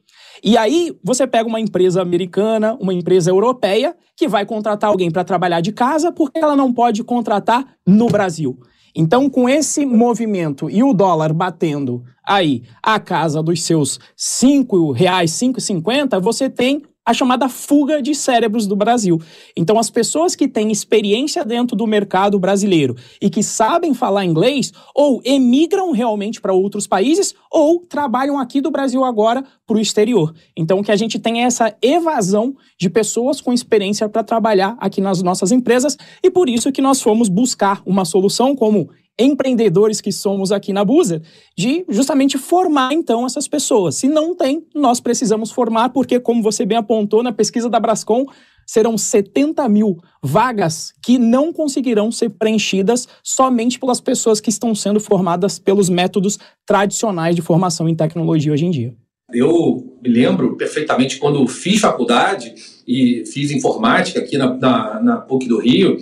E 0.43 0.57
aí 0.57 0.97
você 1.05 1.27
pega 1.27 1.49
uma 1.49 1.61
empresa 1.61 2.03
americana, 2.03 2.77
uma 2.81 2.93
empresa 2.93 3.31
europeia, 3.31 3.95
que 4.17 4.27
vai 4.27 4.45
contratar 4.45 4.91
alguém 4.91 5.11
para 5.11 5.23
trabalhar 5.23 5.61
de 5.61 5.71
casa, 5.73 6.11
porque 6.11 6.39
ela 6.39 6.57
não 6.57 6.73
pode 6.73 7.05
contratar 7.05 7.77
no 7.87 8.09
Brasil. 8.09 8.59
Então, 8.95 9.31
com 9.31 9.49
esse 9.49 9.87
movimento 9.87 10.69
e 10.69 10.83
o 10.83 10.93
dólar 10.93 11.33
batendo 11.33 12.03
aí 12.27 12.63
a 12.83 13.01
casa 13.01 13.43
dos 13.43 13.63
seus 13.63 13.97
R$ 13.97 14.03
5,00, 14.17 15.55
5,50, 15.55 16.21
você 16.21 16.51
tem 16.51 16.83
a 17.05 17.13
chamada 17.13 17.49
fuga 17.49 18.01
de 18.01 18.15
cérebros 18.15 18.67
do 18.67 18.77
Brasil. 18.77 19.21
Então, 19.57 19.79
as 19.79 19.91
pessoas 19.91 20.37
que 20.37 20.47
têm 20.47 20.71
experiência 20.71 21.45
dentro 21.45 21.77
do 21.77 21.87
mercado 21.87 22.39
brasileiro 22.39 22.97
e 23.21 23.29
que 23.29 23.43
sabem 23.43 23.93
falar 23.93 24.25
inglês, 24.25 24.73
ou 24.95 25.21
emigram 25.25 25.91
realmente 25.91 26.41
para 26.41 26.53
outros 26.53 26.87
países, 26.87 27.35
ou 27.51 27.81
trabalham 27.81 28.39
aqui 28.39 28.61
do 28.61 28.71
Brasil 28.71 29.05
agora 29.05 29.45
para 29.67 29.77
o 29.77 29.81
exterior. 29.81 30.33
Então, 30.57 30.79
o 30.79 30.85
que 30.85 30.93
a 30.93 30.97
gente 30.97 31.19
tem 31.19 31.43
é 31.43 31.47
essa 31.47 31.75
evasão 31.83 32.55
de 32.79 32.89
pessoas 32.89 33.41
com 33.41 33.53
experiência 33.53 34.09
para 34.09 34.23
trabalhar 34.23 34.77
aqui 34.79 35.01
nas 35.01 35.23
nossas 35.23 35.51
empresas, 35.51 35.97
e 36.23 36.31
por 36.31 36.49
isso 36.49 36.71
que 36.71 36.83
nós 36.83 37.03
fomos 37.03 37.29
buscar 37.29 37.83
uma 37.85 38.05
solução 38.05 38.55
como 38.55 38.89
empreendedores 39.19 40.01
que 40.01 40.11
somos 40.11 40.51
aqui 40.51 40.73
na 40.73 40.85
Buzer, 40.85 41.23
de 41.57 41.85
justamente 41.89 42.39
formar 42.39 42.93
então 42.93 43.27
essas 43.27 43.47
pessoas. 43.47 43.97
Se 43.97 44.09
não 44.09 44.35
tem, 44.35 44.67
nós 44.75 45.01
precisamos 45.01 45.51
formar, 45.51 45.91
porque, 45.91 46.19
como 46.19 46.43
você 46.43 46.65
bem 46.65 46.79
apontou 46.79 47.23
na 47.23 47.33
pesquisa 47.33 47.69
da 47.69 47.79
Brascom, 47.79 48.27
serão 48.67 48.97
70 48.97 49.69
mil 49.69 49.99
vagas 50.23 50.93
que 51.03 51.19
não 51.19 51.53
conseguirão 51.53 52.11
ser 52.11 52.31
preenchidas 52.31 53.09
somente 53.23 53.79
pelas 53.79 54.01
pessoas 54.01 54.41
que 54.41 54.51
estão 54.51 54.75
sendo 54.75 55.01
formadas 55.01 55.59
pelos 55.59 55.89
métodos 55.89 56.39
tradicionais 56.65 57.35
de 57.37 57.43
formação 57.43 57.89
em 57.89 57.95
tecnologia 57.95 58.53
hoje 58.53 58.65
em 58.65 58.71
dia. 58.71 58.95
Eu 59.33 59.99
me 60.03 60.11
lembro 60.11 60.57
perfeitamente 60.57 61.19
quando 61.19 61.47
fiz 61.47 61.81
faculdade 61.81 62.55
e 62.87 63.25
fiz 63.27 63.51
informática 63.51 64.21
aqui 64.21 64.37
na, 64.37 64.55
na, 64.55 65.01
na 65.01 65.17
PUC 65.17 65.49
do 65.49 65.59
Rio, 65.59 65.97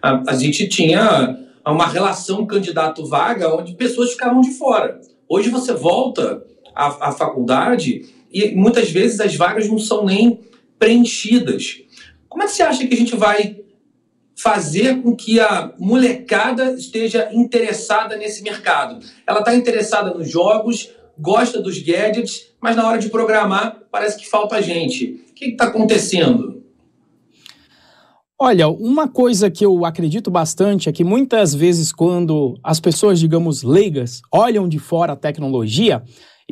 a, 0.00 0.32
a 0.32 0.34
gente 0.34 0.66
tinha 0.68 1.38
a 1.64 1.72
uma 1.72 1.86
relação 1.86 2.46
candidato-vaga 2.46 3.54
onde 3.54 3.74
pessoas 3.74 4.12
ficavam 4.12 4.40
de 4.40 4.50
fora. 4.52 5.00
Hoje 5.28 5.48
você 5.48 5.72
volta 5.72 6.44
à, 6.74 7.08
à 7.08 7.12
faculdade 7.12 8.06
e 8.32 8.54
muitas 8.54 8.90
vezes 8.90 9.20
as 9.20 9.36
vagas 9.36 9.68
não 9.68 9.78
são 9.78 10.04
nem 10.04 10.40
preenchidas. 10.78 11.82
Como 12.28 12.42
é 12.42 12.46
que 12.46 12.52
você 12.52 12.62
acha 12.62 12.86
que 12.86 12.94
a 12.94 12.96
gente 12.96 13.14
vai 13.14 13.60
fazer 14.34 15.02
com 15.02 15.14
que 15.14 15.38
a 15.38 15.72
molecada 15.78 16.72
esteja 16.72 17.28
interessada 17.32 18.16
nesse 18.16 18.42
mercado? 18.42 19.04
Ela 19.26 19.40
está 19.40 19.54
interessada 19.54 20.12
nos 20.12 20.28
jogos, 20.28 20.90
gosta 21.18 21.60
dos 21.60 21.78
gadgets, 21.78 22.52
mas 22.60 22.74
na 22.74 22.88
hora 22.88 22.98
de 22.98 23.10
programar 23.10 23.82
parece 23.90 24.18
que 24.18 24.28
falta 24.28 24.60
gente. 24.62 25.22
O 25.30 25.34
que 25.34 25.44
está 25.46 25.66
acontecendo? 25.66 26.61
Olha, 28.44 28.66
uma 28.68 29.06
coisa 29.06 29.48
que 29.48 29.64
eu 29.64 29.84
acredito 29.84 30.28
bastante 30.28 30.88
é 30.88 30.92
que 30.92 31.04
muitas 31.04 31.54
vezes, 31.54 31.92
quando 31.92 32.58
as 32.60 32.80
pessoas, 32.80 33.20
digamos, 33.20 33.62
leigas, 33.62 34.20
olham 34.32 34.68
de 34.68 34.80
fora 34.80 35.12
a 35.12 35.16
tecnologia, 35.16 36.02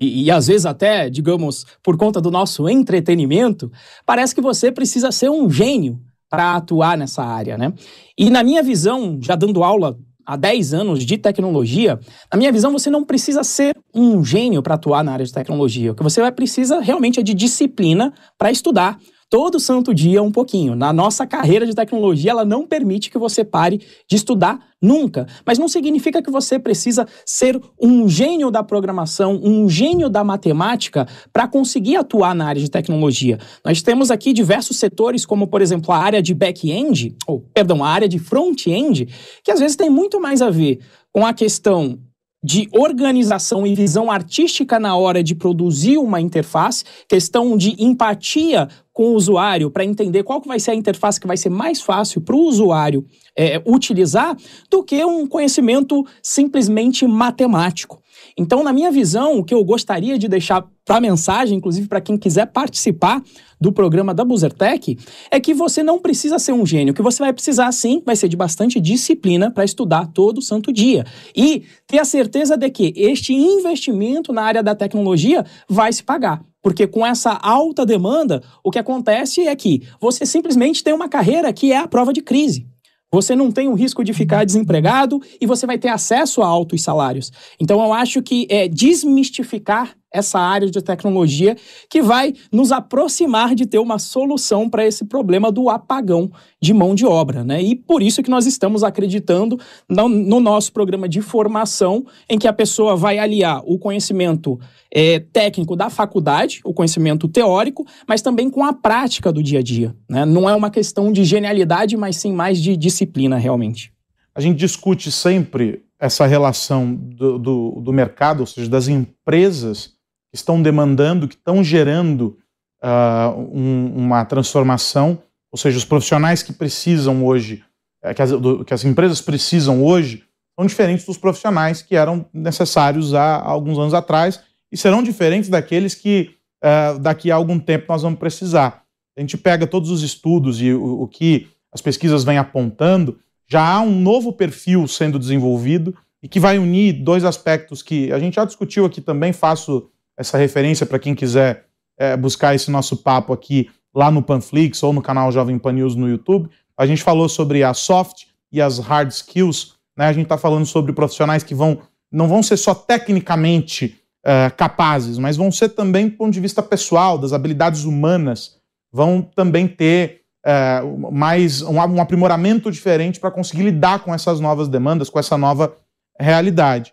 e, 0.01 0.23
e, 0.23 0.31
às 0.31 0.47
vezes 0.47 0.67
até, 0.67 1.11
digamos, 1.11 1.67
por 1.83 1.97
conta 1.97 2.21
do 2.21 2.31
nosso 2.31 2.69
entretenimento, 2.69 3.73
parece 4.07 4.33
que 4.33 4.41
você 4.41 4.71
precisa 4.71 5.11
ser 5.11 5.31
um 5.31 5.51
gênio 5.51 6.01
para 6.29 6.55
atuar 6.55 6.97
nessa 6.97 7.25
área, 7.25 7.59
né? 7.59 7.73
E 8.17 8.31
na 8.31 8.45
minha 8.45 8.63
visão, 8.63 9.19
já 9.21 9.35
dando 9.35 9.65
aula 9.65 9.99
há 10.25 10.37
10 10.37 10.73
anos 10.73 11.05
de 11.05 11.19
tecnologia, 11.19 11.99
na 12.33 12.39
minha 12.39 12.53
visão, 12.53 12.71
você 12.71 12.89
não 12.89 13.03
precisa 13.03 13.43
ser 13.43 13.77
um 13.93 14.25
gênio 14.25 14.63
para 14.63 14.77
atuar 14.77 15.03
na 15.03 15.13
área 15.13 15.27
de 15.27 15.33
tecnologia. 15.33 15.91
O 15.91 15.95
que 15.97 16.05
você 16.05 16.21
vai 16.21 16.31
precisa 16.31 16.79
realmente 16.79 17.19
é 17.19 17.23
de 17.25 17.35
disciplina 17.35 18.15
para 18.39 18.53
estudar 18.53 18.97
todo 19.31 19.61
santo 19.61 19.95
dia 19.95 20.21
um 20.21 20.33
pouquinho. 20.33 20.75
Na 20.75 20.93
nossa 20.93 21.25
carreira 21.25 21.65
de 21.65 21.73
tecnologia, 21.73 22.33
ela 22.33 22.45
não 22.45 22.67
permite 22.67 23.09
que 23.09 23.17
você 23.17 23.45
pare 23.45 23.81
de 24.09 24.17
estudar 24.17 24.59
nunca. 24.83 25.27
Mas 25.47 25.57
não 25.57 25.69
significa 25.69 26.21
que 26.21 26.31
você 26.31 26.59
precisa 26.59 27.07
ser 27.25 27.61
um 27.81 28.09
gênio 28.09 28.51
da 28.51 28.65
programação, 28.65 29.41
um 29.43 29.69
gênio 29.69 30.11
da 30.11 30.25
matemática 30.25 31.07
para 31.33 31.47
conseguir 31.47 31.97
atuar 31.97 32.35
na 32.35 32.47
área 32.47 32.61
de 32.61 32.69
tecnologia. 32.71 33.39
Nós 33.65 33.81
temos 33.83 34.11
aqui 34.11 34.33
diversos 34.33 34.77
setores, 34.79 35.25
como 35.25 35.47
por 35.47 35.63
exemplo 35.63 35.93
a 35.95 35.99
área 35.99 36.21
de 36.21 36.35
back-end, 36.35 37.15
ou 37.25 37.41
perdão, 37.55 37.85
a 37.85 37.89
área 37.89 38.09
de 38.09 38.19
front-end, 38.19 39.07
que 39.45 39.53
às 39.53 39.61
vezes 39.61 39.77
tem 39.77 39.89
muito 39.89 40.21
mais 40.21 40.43
a 40.43 40.51
ver 40.51 40.81
com 41.13 41.25
a 41.25 41.33
questão 41.33 41.99
de 42.43 42.69
organização 42.73 43.67
e 43.67 43.75
visão 43.75 44.11
artística 44.11 44.79
na 44.79 44.97
hora 44.97 45.23
de 45.23 45.35
produzir 45.35 45.99
uma 45.99 46.21
interface, 46.21 46.85
questão 47.07 47.57
de 47.57 47.77
empatia 47.83 48.69
com 48.93 49.13
o 49.13 49.15
usuário 49.15 49.71
para 49.71 49.85
entender 49.85 50.23
qual 50.23 50.41
que 50.41 50.49
vai 50.49 50.59
ser 50.59 50.73
a 50.73 50.75
interface 50.75 51.21
que 51.21 51.27
vai 51.27 51.37
ser 51.37 51.51
mais 51.51 51.81
fácil 51.81 52.21
para 52.21 52.35
o 52.35 52.45
usuário 52.45 53.05
é, 53.37 53.63
utilizar, 53.67 54.37
do 54.71 54.83
que 54.83 55.05
um 55.05 55.27
conhecimento 55.27 56.05
simplesmente 56.23 57.07
matemático. 57.07 58.03
Então, 58.41 58.65
na 58.65 58.73
minha 58.73 58.91
visão, 58.91 59.39
o 59.39 59.45
que 59.45 59.53
eu 59.53 59.63
gostaria 59.63 60.19
de 60.19 60.27
deixar 60.27 60.67
para 60.83 60.99
mensagem, 60.99 61.59
inclusive 61.59 61.87
para 61.87 62.01
quem 62.01 62.17
quiser 62.17 62.47
participar 62.47 63.23
do 63.61 63.71
programa 63.71 64.15
da 64.15 64.25
Buzzertech, 64.25 64.97
é 65.31 65.39
que 65.39 65.53
você 65.53 65.83
não 65.83 65.99
precisa 65.99 66.39
ser 66.39 66.53
um 66.53 66.65
gênio. 66.65 66.93
O 66.93 66.95
que 66.95 67.03
você 67.03 67.23
vai 67.23 67.35
precisar, 67.35 67.71
sim, 67.71 68.03
vai 68.03 68.17
ser 68.17 68.29
de 68.29 68.39
bastante 68.39 68.81
disciplina 68.81 69.51
para 69.51 69.63
estudar 69.63 70.07
todo 70.07 70.41
santo 70.41 70.73
dia. 70.73 71.05
E 71.37 71.65
ter 71.87 71.99
a 71.99 72.05
certeza 72.07 72.57
de 72.57 72.71
que 72.71 72.95
este 72.97 73.35
investimento 73.35 74.33
na 74.33 74.41
área 74.41 74.63
da 74.63 74.75
tecnologia 74.75 75.45
vai 75.69 75.93
se 75.93 76.03
pagar. 76.03 76.43
Porque 76.63 76.87
com 76.87 77.05
essa 77.05 77.33
alta 77.43 77.85
demanda, 77.85 78.43
o 78.65 78.71
que 78.71 78.79
acontece 78.79 79.47
é 79.47 79.55
que 79.55 79.83
você 80.01 80.25
simplesmente 80.25 80.83
tem 80.83 80.95
uma 80.95 81.11
carreira 81.11 81.53
que 81.53 81.73
é 81.73 81.77
a 81.77 81.87
prova 81.87 82.11
de 82.11 82.23
crise. 82.23 82.67
Você 83.13 83.35
não 83.35 83.51
tem 83.51 83.67
o 83.69 83.75
risco 83.75 84.05
de 84.05 84.13
ficar 84.13 84.45
desempregado 84.45 85.21
e 85.41 85.47
você 85.47 85.67
vai 85.67 85.79
ter 85.79 85.89
acesso 85.89 86.43
a 86.43 86.47
altos 86.47 86.83
salários. 86.83 87.33
Então, 87.59 87.83
eu 87.83 87.93
acho 87.93 88.23
que 88.23 88.47
é 88.49 88.69
desmistificar 88.69 89.97
essa 90.13 90.39
área 90.39 90.71
de 90.71 90.83
tecnologia 90.83 91.57
que 91.89 92.03
vai 92.03 92.35
nos 92.53 92.73
aproximar 92.73 93.55
de 93.55 93.67
ter 93.67 93.79
uma 93.79 93.99
solução 93.99 94.69
para 94.69 94.87
esse 94.87 95.05
problema 95.05 95.53
do 95.53 95.69
apagão 95.69 96.31
de 96.61 96.75
mão 96.75 96.95
de 96.95 97.07
obra, 97.07 97.45
né? 97.45 97.63
E 97.63 97.77
por 97.77 98.03
isso 98.03 98.23
que 98.23 98.31
nós 98.31 98.47
estamos 98.47 98.83
acreditando 98.83 99.59
no, 99.89 100.09
no 100.09 100.41
nosso 100.41 100.73
programa 100.73 101.09
de 101.09 101.21
formação, 101.21 102.05
em 102.29 102.39
que 102.39 102.49
a 102.49 102.53
pessoa 102.53 102.97
vai 102.97 103.19
aliar 103.19 103.63
o 103.65 103.79
conhecimento 103.79 104.59
é, 104.93 105.21
técnico 105.21 105.77
da 105.77 105.89
faculdade, 105.89 106.61
o 106.65 106.75
conhecimento 106.75 107.29
teórico, 107.29 107.87
mas 108.07 108.23
também 108.23 108.51
com 108.51 108.65
a 108.65 108.73
prática 108.73 109.33
do 109.33 109.43
dia 109.43 109.61
a 109.61 109.63
dia. 109.63 109.95
Né? 110.09 110.25
Não 110.25 110.49
é 110.49 110.55
uma 110.55 110.71
questão 110.71 111.13
de 111.13 111.25
genialidade, 111.25 111.97
mas 111.97 112.17
sim 112.17 112.33
mais 112.33 112.61
de 112.61 112.77
disciplina, 112.77 113.37
realmente. 113.37 113.93
A 114.35 114.41
gente 114.41 114.59
discute 114.59 115.11
sempre 115.11 115.83
essa 115.99 116.27
relação 116.27 116.95
do, 116.95 117.39
do, 117.39 117.81
do 117.83 117.93
mercado, 117.93 118.41
ou 118.41 118.47
seja, 118.47 118.69
das 118.69 118.89
empresas 118.89 120.00
que 120.31 120.37
estão 120.37 120.63
demandando, 120.63 121.27
que 121.29 121.35
estão 121.35 121.63
gerando 121.63 122.39
uh, 122.83 123.39
um, 123.39 123.93
uma 123.97 124.25
transformação, 124.25 125.23
ou 125.51 125.59
seja, 125.59 125.77
os 125.77 125.85
profissionais 125.85 126.43
que 126.43 126.53
precisam 126.53 127.25
hoje, 127.25 127.65
eh, 128.03 128.15
que 128.15 128.23
as, 128.23 128.31
do, 128.31 128.65
que 128.65 128.73
as 128.73 128.85
empresas 128.85 129.21
precisam 129.21 129.85
hoje, 129.85 130.25
são 130.57 130.67
diferentes 130.67 131.05
dos 131.05 131.19
profissionais 131.19 131.83
que 131.83 131.97
eram 131.97 132.25
necessários 132.33 133.15
há, 133.15 133.37
há 133.37 133.49
alguns 133.49 133.79
anos 133.79 133.95
atrás 133.95 134.41
e 134.71 134.77
serão 134.77 135.03
diferentes 135.03 135.51
daqueles 135.51 135.95
que 135.95 136.31
uh, 136.63 136.99
daqui 136.99 137.31
a 137.31 137.35
algum 137.35 137.59
tempo 137.59 137.87
nós 137.89 138.03
vamos 138.03 138.19
precisar. 138.19 138.85
A 139.17 139.21
gente 139.21 139.37
pega 139.37 139.67
todos 139.67 139.91
os 139.91 140.03
estudos 140.03 140.63
e 140.63 140.73
o, 140.73 141.03
o 141.03 141.09
que 141.09 141.49
as 141.73 141.81
pesquisas 141.81 142.25
vêm 142.25 142.39
apontando, 142.39 143.19
já 143.49 143.67
há 143.67 143.81
um 143.81 144.01
novo 144.01 144.33
perfil 144.33 144.87
sendo 144.87 145.19
desenvolvido 145.19 145.97
e 146.23 146.29
que 146.29 146.39
vai 146.39 146.59
unir 146.59 146.93
dois 146.93 147.25
aspectos 147.25 147.83
que 147.83 148.13
a 148.13 148.19
gente 148.19 148.35
já 148.35 148.45
discutiu 148.45 148.85
aqui 148.85 149.01
também. 149.01 149.33
Faço 149.33 149.91
essa 150.21 150.37
referência 150.37 150.85
para 150.85 150.99
quem 150.99 151.15
quiser 151.15 151.65
é, 151.99 152.15
buscar 152.15 152.55
esse 152.55 152.71
nosso 152.71 152.99
papo 152.99 153.33
aqui 153.33 153.71
lá 153.95 154.11
no 154.11 154.23
Panflix 154.23 154.83
ou 154.83 154.93
no 154.93 155.01
canal 155.01 155.33
Jovem 155.33 155.59
Pan 155.59 155.73
News 155.73 155.97
no 155.97 156.07
YouTube. 156.07 156.51
A 156.77 156.85
gente 156.85 157.03
falou 157.03 157.27
sobre 157.27 157.65
as 157.65 157.79
soft 157.79 158.27
e 158.53 158.61
as 158.61 158.79
hard 158.79 159.09
skills. 159.11 159.77
Né? 159.97 160.05
A 160.05 160.13
gente 160.13 160.25
está 160.25 160.37
falando 160.37 160.67
sobre 160.67 160.93
profissionais 160.93 161.43
que 161.43 161.55
vão 161.55 161.81
não 162.13 162.29
vão 162.29 162.43
ser 162.43 162.57
só 162.57 162.75
tecnicamente 162.75 163.97
uh, 164.27 164.55
capazes, 164.57 165.17
mas 165.17 165.37
vão 165.37 165.51
ser 165.51 165.71
também 165.71 166.09
do 166.09 166.17
ponto 166.17 166.33
de 166.33 166.41
vista 166.41 166.61
pessoal, 166.61 167.17
das 167.17 167.33
habilidades 167.33 167.85
humanas, 167.85 168.59
vão 168.93 169.23
também 169.23 169.69
ter 169.69 170.23
uh, 170.45 171.13
mais 171.13 171.63
um, 171.63 171.77
um 171.77 172.01
aprimoramento 172.01 172.69
diferente 172.69 173.21
para 173.21 173.31
conseguir 173.31 173.63
lidar 173.63 174.01
com 174.01 174.13
essas 174.13 174.41
novas 174.41 174.67
demandas, 174.67 175.09
com 175.09 175.21
essa 175.21 175.39
nova 175.39 175.73
realidade. 176.19 176.93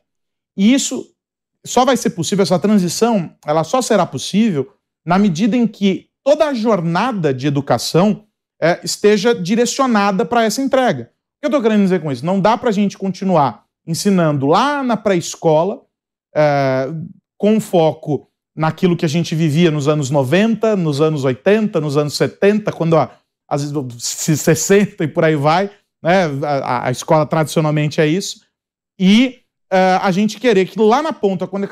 E 0.55 0.71
isso 0.71 1.03
só 1.65 1.85
vai 1.85 1.97
ser 1.97 2.11
possível, 2.11 2.43
essa 2.43 2.59
transição, 2.59 3.35
ela 3.45 3.63
só 3.63 3.81
será 3.81 4.05
possível 4.05 4.73
na 5.05 5.17
medida 5.17 5.55
em 5.55 5.67
que 5.67 6.09
toda 6.23 6.45
a 6.45 6.53
jornada 6.53 7.33
de 7.33 7.47
educação 7.47 8.25
é, 8.61 8.79
esteja 8.83 9.33
direcionada 9.33 10.25
para 10.25 10.43
essa 10.43 10.61
entrega. 10.61 11.03
O 11.03 11.39
que 11.39 11.45
eu 11.45 11.49
estou 11.49 11.61
querendo 11.61 11.83
dizer 11.83 12.01
com 12.01 12.11
isso? 12.11 12.25
Não 12.25 12.39
dá 12.39 12.57
para 12.57 12.69
a 12.69 12.73
gente 12.73 12.97
continuar 12.97 13.65
ensinando 13.85 14.47
lá 14.47 14.83
na 14.83 14.97
pré-escola, 14.97 15.81
é, 16.35 16.89
com 17.37 17.59
foco 17.59 18.27
naquilo 18.55 18.97
que 18.97 19.05
a 19.05 19.09
gente 19.09 19.35
vivia 19.35 19.71
nos 19.71 19.87
anos 19.87 20.09
90, 20.09 20.75
nos 20.75 20.99
anos 20.99 21.23
80, 21.23 21.79
nos 21.79 21.95
anos 21.95 22.15
70, 22.15 22.71
quando 22.71 22.97
às 23.49 23.71
vezes 23.71 24.39
60 24.39 25.03
e 25.03 25.07
por 25.07 25.23
aí 25.23 25.35
vai, 25.35 25.69
né? 26.03 26.25
A, 26.43 26.87
a 26.87 26.91
escola 26.91 27.25
tradicionalmente 27.25 28.01
é 28.01 28.07
isso. 28.07 28.41
E 28.99 29.43
uh, 29.71 29.99
a 30.01 30.11
gente 30.11 30.39
querer 30.39 30.65
que 30.65 30.79
lá 30.79 31.01
na 31.01 31.13
ponta, 31.13 31.47
quando 31.47 31.67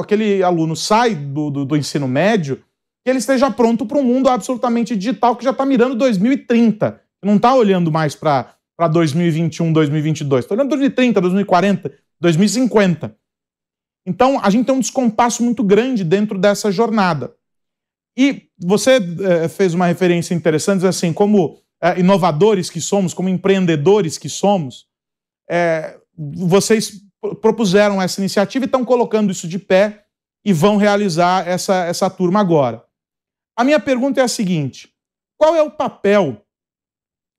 aquele 0.00 0.42
aluno 0.42 0.76
sai 0.76 1.14
do, 1.14 1.50
do, 1.50 1.64
do 1.64 1.76
ensino 1.76 2.06
médio, 2.06 2.62
que 3.04 3.10
ele 3.10 3.18
esteja 3.18 3.50
pronto 3.50 3.86
para 3.86 3.98
um 3.98 4.02
mundo 4.02 4.28
absolutamente 4.28 4.96
digital 4.96 5.36
que 5.36 5.44
já 5.44 5.50
está 5.50 5.64
mirando 5.64 5.94
2030. 5.94 7.00
Não 7.22 7.36
está 7.36 7.54
olhando 7.54 7.90
mais 7.90 8.14
para 8.14 8.54
2021, 8.90 9.72
2022. 9.72 10.44
Está 10.44 10.54
olhando 10.54 10.68
2030, 10.70 11.20
2040, 11.20 11.92
2050. 12.20 13.16
Então, 14.06 14.40
a 14.42 14.50
gente 14.50 14.66
tem 14.66 14.74
um 14.74 14.80
descompasso 14.80 15.42
muito 15.42 15.62
grande 15.62 16.04
dentro 16.04 16.38
dessa 16.38 16.70
jornada. 16.70 17.34
E 18.16 18.48
você 18.58 18.98
é, 19.20 19.48
fez 19.48 19.72
uma 19.72 19.86
referência 19.86 20.34
interessante, 20.34 20.86
assim, 20.86 21.12
como 21.12 21.58
é, 21.82 22.00
inovadores 22.00 22.68
que 22.68 22.80
somos, 22.80 23.14
como 23.14 23.28
empreendedores 23.28 24.18
que 24.18 24.28
somos, 24.28 24.88
vocês 26.16 27.09
propuseram 27.40 28.00
essa 28.00 28.20
iniciativa 28.20 28.64
e 28.64 28.66
estão 28.66 28.84
colocando 28.84 29.30
isso 29.30 29.46
de 29.46 29.58
pé 29.58 30.04
e 30.44 30.52
vão 30.52 30.76
realizar 30.76 31.46
essa, 31.46 31.84
essa 31.84 32.08
turma 32.08 32.40
agora. 32.40 32.84
A 33.56 33.64
minha 33.64 33.78
pergunta 33.78 34.20
é 34.20 34.24
a 34.24 34.28
seguinte: 34.28 34.92
qual 35.36 35.54
é 35.54 35.62
o 35.62 35.70
papel 35.70 36.42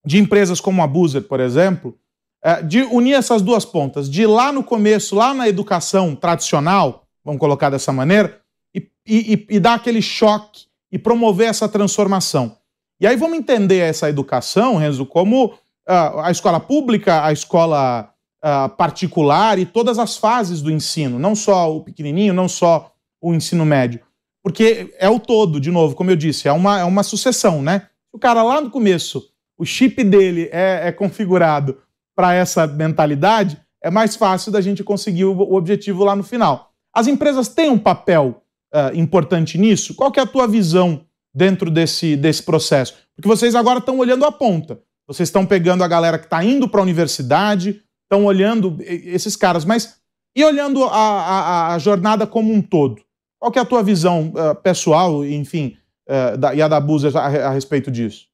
de 0.06 0.20
empresas 0.20 0.60
como 0.60 0.82
a 0.82 0.88
Boozer, 0.88 1.24
por 1.24 1.40
exemplo, 1.40 1.98
é, 2.44 2.62
de 2.62 2.82
unir 2.84 3.14
essas 3.14 3.42
duas 3.42 3.66
pontas, 3.66 4.10
de 4.10 4.24
ir 4.24 4.28
lá 4.28 4.52
no 4.52 4.64
começo, 4.64 5.16
lá 5.16 5.34
na 5.34 5.48
educação 5.48 6.16
tradicional, 6.16 7.08
vamos 7.24 7.40
colocar 7.40 7.70
dessa 7.70 7.92
maneira, 7.92 8.42
e, 8.74 8.88
e, 9.06 9.48
e 9.50 9.60
dar 9.60 9.76
aquele 9.76 10.02
choque 10.02 10.66
e 10.92 10.98
promover 10.98 11.48
essa 11.48 11.70
transformação. 11.70 12.58
E 13.00 13.08
aí 13.08 13.16
vamos 13.16 13.38
entender 13.38 13.80
essa 13.80 14.10
educação, 14.10 14.78
Renzo, 14.78 15.06
como 15.06 15.46
uh, 15.46 16.20
a 16.24 16.32
escola 16.32 16.60
pública, 16.60 17.24
a 17.24 17.32
escola 17.32 18.12
uh, 18.44 18.70
particular 18.76 19.60
e 19.60 19.66
todas 19.66 20.00
as 20.00 20.18
fases 20.18 20.62
do 20.62 20.72
ensino, 20.72 21.20
não 21.20 21.36
só 21.36 21.76
o 21.76 21.82
pequenininho, 21.82 22.34
não 22.34 22.48
só 22.48 22.92
o 23.22 23.34
ensino 23.34 23.66
médio. 23.66 24.02
Porque 24.44 24.94
é 24.98 25.10
o 25.10 25.20
todo, 25.20 25.60
de 25.60 25.70
novo, 25.70 25.96
como 25.96 26.10
eu 26.10 26.16
disse, 26.16 26.48
é 26.48 26.52
uma, 26.52 26.80
é 26.80 26.84
uma 26.84 27.04
sucessão, 27.04 27.62
né? 27.62 27.88
O 28.12 28.18
cara 28.18 28.42
lá 28.42 28.60
no 28.60 28.72
começo, 28.72 29.24
o 29.58 29.66
chip 29.66 30.04
dele 30.04 30.50
é, 30.52 30.88
é 30.88 30.92
configurado 30.92 31.78
para 32.16 32.34
essa 32.34 32.66
mentalidade, 32.66 33.62
é 33.82 33.90
mais 33.90 34.16
fácil 34.16 34.52
da 34.52 34.60
gente 34.60 34.84
conseguir 34.84 35.26
o, 35.26 35.38
o, 35.38 35.56
objetivo 35.56 36.04
lá 36.04 36.16
no 36.16 36.24
final. 36.24 36.72
As 36.94 37.08
empresas 37.08 37.48
têm 37.48 37.70
um 37.70 37.78
papel 37.78 38.44
uh, 38.74 38.96
importante 38.96 39.58
nisso? 39.58 39.96
Qual 39.96 40.12
que 40.12 40.20
é 40.20 40.24
a 40.24 40.28
tua 40.28 40.48
visão 40.48 41.06
dentro 41.34 41.70
desse, 41.72 42.16
desse 42.16 42.44
processo? 42.44 42.96
Porque 43.16 43.28
vocês 43.28 43.56
agora 43.56 43.80
estão 43.80 43.98
olhando 44.00 44.26
a 44.26 44.32
ponta. 44.32 44.80
Vocês 45.08 45.30
estão 45.30 45.46
pegando 45.46 45.84
a 45.84 45.88
galera 45.88 46.18
que 46.18 46.26
está 46.26 46.44
indo 46.44 46.68
para 46.68 46.82
a 46.82 46.84
universidade, 46.84 47.82
estão 48.12 48.26
olhando 48.26 48.76
esses 48.82 49.38
caras, 49.38 49.64
mas 49.64 49.96
e 50.36 50.44
olhando 50.44 50.84
a, 50.84 50.90
a, 50.90 51.74
a 51.76 51.80
jornada 51.80 52.28
como 52.28 52.54
um 52.54 52.62
todo? 52.62 53.02
Qual 53.40 53.52
é 53.56 53.60
a 53.60 53.66
tua 53.66 53.82
visão 53.82 54.34
uh, 54.36 54.54
pessoal, 54.62 55.26
enfim, 55.26 55.78
uh, 56.08 56.38
da, 56.38 56.54
e 56.54 56.62
a 56.62 56.68
da 56.68 56.80
Buzer 56.80 57.16
a, 57.16 57.26
a, 57.26 57.50
respeito 57.52 57.90
disso? 57.90 58.30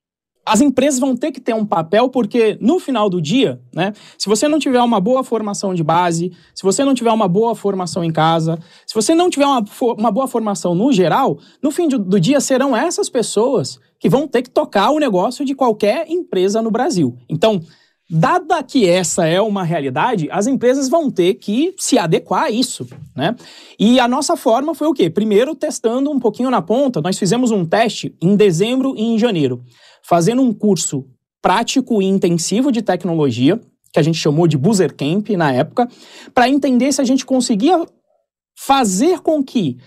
As 0.46 0.62
empresas 0.62 1.00
vão 1.00 1.16
ter 1.16 1.32
que 1.32 1.42
ter 1.42 1.54
um 1.54 1.66
papel, 1.66 2.10
porque 2.10 2.58
no 2.60 2.80
final 2.80 3.10
do 3.10 3.22
dia, 3.22 3.62
né, 3.74 3.94
se 4.18 4.28
você 4.28 4.48
não 4.48 4.60
tiver 4.60 4.82
uma 4.82 5.00
boa 5.00 5.24
formação 5.24 5.74
de 5.74 5.84
base, 5.84 6.32
se 6.56 6.64
você 6.64 6.84
não 6.84 6.94
tiver 6.94 7.12
uma 7.12 7.28
boa 7.28 7.54
formação 7.54 8.04
em 8.04 8.12
casa, 8.12 8.58
se 8.86 8.96
você 8.96 9.14
não 9.14 9.30
tiver 9.30 9.46
uma, 9.46 9.64
uma 9.98 10.12
boa 10.12 10.28
formação 10.28 10.74
no 10.74 10.92
geral, 10.92 11.38
no 11.62 11.70
fim 11.70 11.88
do, 11.88 12.00
do 12.00 12.20
dia 12.20 12.40
serão 12.40 12.76
essas 12.76 13.10
pessoas 13.10 13.80
que 14.00 14.10
vão 14.10 14.28
ter 14.28 14.42
que 14.42 14.50
tocar 14.50 14.90
o 14.92 15.00
negócio 15.00 15.44
de 15.44 15.54
qualquer 15.54 16.10
empresa 16.10 16.62
no 16.62 16.72
Brasil. 16.72 17.18
Então, 17.30 17.62
Dada 18.10 18.64
que 18.64 18.88
essa 18.88 19.26
é 19.26 19.42
uma 19.42 19.66
realidade, 19.66 20.30
as 20.32 20.48
empresas 20.48 20.88
vão 20.88 21.12
ter 21.12 21.34
que 21.34 21.76
se 21.78 21.98
adequar 21.98 22.44
a 22.44 22.50
isso, 22.50 22.88
né? 23.14 23.36
E 23.78 24.00
a 24.00 24.08
nossa 24.08 24.38
forma 24.38 24.74
foi 24.74 24.88
o 24.88 24.94
quê? 24.94 25.10
Primeiro, 25.10 25.54
testando 25.54 26.10
um 26.10 26.18
pouquinho 26.18 26.50
na 26.50 26.62
ponta. 26.62 27.02
Nós 27.02 27.20
fizemos 27.20 27.52
um 27.52 27.66
teste 27.66 28.16
em 28.22 28.38
dezembro 28.38 28.96
e 28.96 29.04
em 29.04 29.20
janeiro, 29.20 29.62
fazendo 30.04 30.42
um 30.42 30.54
curso 30.54 31.06
prático 31.42 32.02
e 32.02 32.06
intensivo 32.06 32.72
de 32.72 32.82
tecnologia, 32.82 33.60
que 33.92 34.00
a 34.00 34.04
gente 34.04 34.18
chamou 34.18 34.48
de 34.48 34.58
Boozer 34.58 34.96
Camp 34.96 35.30
na 35.32 35.52
época, 35.52 35.90
para 36.34 36.48
entender 36.48 36.94
se 36.94 37.02
a 37.02 37.06
gente 37.06 37.26
conseguia 37.26 37.86
fazer 38.58 39.20
com 39.20 39.44
que 39.44 39.78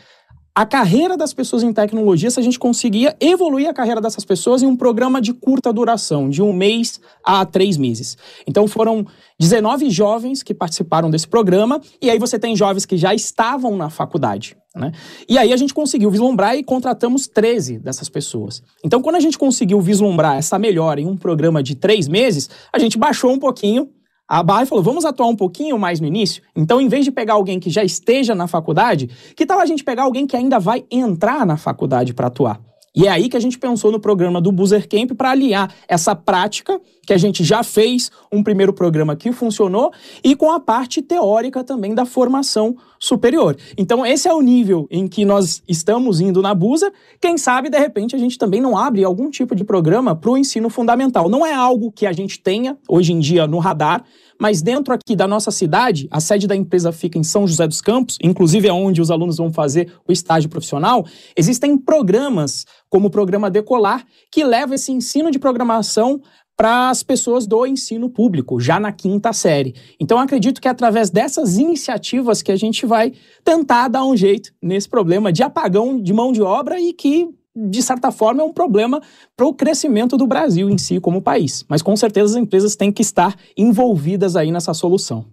a 0.54 0.66
carreira 0.66 1.16
das 1.16 1.32
pessoas 1.32 1.62
em 1.62 1.72
tecnologia, 1.72 2.30
se 2.30 2.40
a 2.40 2.42
gente 2.42 2.58
conseguia 2.58 3.16
evoluir 3.20 3.68
a 3.68 3.74
carreira 3.74 4.00
dessas 4.00 4.24
pessoas 4.24 4.62
em 4.62 4.66
um 4.66 4.76
programa 4.76 5.20
de 5.20 5.32
curta 5.32 5.72
duração, 5.72 6.28
de 6.28 6.42
um 6.42 6.52
mês 6.52 7.00
a 7.24 7.46
três 7.46 7.76
meses. 7.76 8.16
Então 8.46 8.66
foram 8.66 9.06
19 9.38 9.88
jovens 9.90 10.42
que 10.42 10.52
participaram 10.52 11.10
desse 11.10 11.28
programa, 11.28 11.80
e 12.02 12.10
aí 12.10 12.18
você 12.18 12.38
tem 12.38 12.56
jovens 12.56 12.84
que 12.84 12.96
já 12.96 13.14
estavam 13.14 13.76
na 13.76 13.88
faculdade. 13.88 14.56
Né? 14.74 14.92
E 15.28 15.38
aí 15.38 15.52
a 15.52 15.56
gente 15.56 15.74
conseguiu 15.74 16.10
vislumbrar 16.10 16.56
e 16.56 16.62
contratamos 16.62 17.26
13 17.26 17.78
dessas 17.78 18.08
pessoas. 18.08 18.62
Então, 18.84 19.02
quando 19.02 19.16
a 19.16 19.20
gente 19.20 19.38
conseguiu 19.38 19.80
vislumbrar 19.80 20.36
essa 20.36 20.58
melhora 20.58 21.00
em 21.00 21.06
um 21.06 21.16
programa 21.16 21.62
de 21.62 21.74
três 21.74 22.06
meses, 22.06 22.48
a 22.72 22.78
gente 22.78 22.98
baixou 22.98 23.32
um 23.32 23.38
pouquinho 23.38 23.88
a 24.30 24.44
Bahia 24.44 24.64
falou: 24.64 24.84
vamos 24.84 25.04
atuar 25.04 25.26
um 25.26 25.34
pouquinho 25.34 25.76
mais 25.76 25.98
no 25.98 26.06
início? 26.06 26.40
Então, 26.54 26.80
em 26.80 26.86
vez 26.86 27.04
de 27.04 27.10
pegar 27.10 27.34
alguém 27.34 27.58
que 27.58 27.68
já 27.68 27.82
esteja 27.82 28.32
na 28.32 28.46
faculdade, 28.46 29.10
que 29.34 29.44
tal 29.44 29.58
a 29.58 29.66
gente 29.66 29.82
pegar 29.82 30.04
alguém 30.04 30.24
que 30.24 30.36
ainda 30.36 30.60
vai 30.60 30.84
entrar 30.88 31.44
na 31.44 31.56
faculdade 31.56 32.14
para 32.14 32.28
atuar? 32.28 32.69
E 32.94 33.06
é 33.06 33.10
aí 33.10 33.28
que 33.28 33.36
a 33.36 33.40
gente 33.40 33.56
pensou 33.56 33.92
no 33.92 34.00
programa 34.00 34.40
do 34.40 34.50
Boozer 34.50 34.88
Camp 34.88 35.12
para 35.16 35.30
alinhar 35.30 35.72
essa 35.86 36.14
prática, 36.16 36.80
que 37.06 37.12
a 37.12 37.18
gente 37.18 37.44
já 37.44 37.62
fez 37.62 38.10
um 38.32 38.42
primeiro 38.42 38.72
programa 38.72 39.14
que 39.14 39.30
funcionou, 39.30 39.92
e 40.24 40.34
com 40.34 40.50
a 40.50 40.58
parte 40.58 41.00
teórica 41.00 41.62
também 41.62 41.94
da 41.94 42.04
formação 42.04 42.76
superior. 42.98 43.56
Então, 43.78 44.04
esse 44.04 44.28
é 44.28 44.34
o 44.34 44.40
nível 44.40 44.88
em 44.90 45.06
que 45.06 45.24
nós 45.24 45.62
estamos 45.68 46.20
indo 46.20 46.42
na 46.42 46.52
Boozer. 46.52 46.92
Quem 47.20 47.38
sabe, 47.38 47.70
de 47.70 47.78
repente, 47.78 48.16
a 48.16 48.18
gente 48.18 48.36
também 48.36 48.60
não 48.60 48.76
abre 48.76 49.04
algum 49.04 49.30
tipo 49.30 49.54
de 49.54 49.62
programa 49.62 50.16
para 50.16 50.30
o 50.30 50.36
ensino 50.36 50.68
fundamental. 50.68 51.28
Não 51.28 51.46
é 51.46 51.54
algo 51.54 51.92
que 51.92 52.06
a 52.06 52.12
gente 52.12 52.40
tenha 52.40 52.76
hoje 52.88 53.12
em 53.12 53.20
dia 53.20 53.46
no 53.46 53.58
radar, 53.58 54.04
mas 54.40 54.62
dentro 54.62 54.94
aqui 54.94 55.14
da 55.14 55.28
nossa 55.28 55.50
cidade, 55.50 56.08
a 56.10 56.18
sede 56.18 56.46
da 56.46 56.56
empresa 56.56 56.90
fica 56.90 57.18
em 57.18 57.22
São 57.22 57.46
José 57.46 57.68
dos 57.68 57.82
Campos, 57.82 58.16
inclusive 58.22 58.66
é 58.66 58.72
onde 58.72 59.02
os 59.02 59.10
alunos 59.10 59.36
vão 59.36 59.52
fazer 59.52 59.92
o 60.08 60.10
estágio 60.10 60.48
profissional. 60.48 61.04
Existem 61.36 61.76
programas, 61.76 62.64
como 62.88 63.08
o 63.08 63.10
programa 63.10 63.50
Decolar, 63.50 64.06
que 64.32 64.42
leva 64.42 64.74
esse 64.74 64.90
ensino 64.90 65.30
de 65.30 65.38
programação 65.38 66.22
para 66.56 66.90
as 66.90 67.02
pessoas 67.02 67.46
do 67.46 67.66
ensino 67.66 68.10
público, 68.10 68.60
já 68.60 68.78
na 68.78 68.92
quinta 68.92 69.32
série. 69.32 69.74
Então, 69.98 70.18
acredito 70.18 70.60
que 70.60 70.68
é 70.68 70.70
através 70.70 71.08
dessas 71.08 71.56
iniciativas 71.56 72.42
que 72.42 72.52
a 72.52 72.56
gente 72.56 72.84
vai 72.84 73.12
tentar 73.44 73.88
dar 73.88 74.04
um 74.04 74.16
jeito 74.16 74.52
nesse 74.60 74.88
problema 74.88 75.32
de 75.32 75.42
apagão 75.42 76.00
de 76.00 76.12
mão 76.12 76.32
de 76.32 76.42
obra 76.42 76.78
e 76.78 76.92
que 76.92 77.28
de 77.68 77.82
certa 77.82 78.10
forma, 78.10 78.42
é 78.42 78.44
um 78.44 78.52
problema 78.52 79.00
para 79.36 79.46
o 79.46 79.54
crescimento 79.54 80.16
do 80.16 80.26
Brasil 80.26 80.70
em 80.70 80.78
si 80.78 81.00
como 81.00 81.20
país. 81.20 81.64
Mas 81.68 81.82
com 81.82 81.94
certeza 81.96 82.36
as 82.36 82.42
empresas 82.42 82.76
têm 82.76 82.90
que 82.90 83.02
estar 83.02 83.36
envolvidas 83.56 84.36
aí 84.36 84.50
nessa 84.50 84.72
solução. 84.72 85.26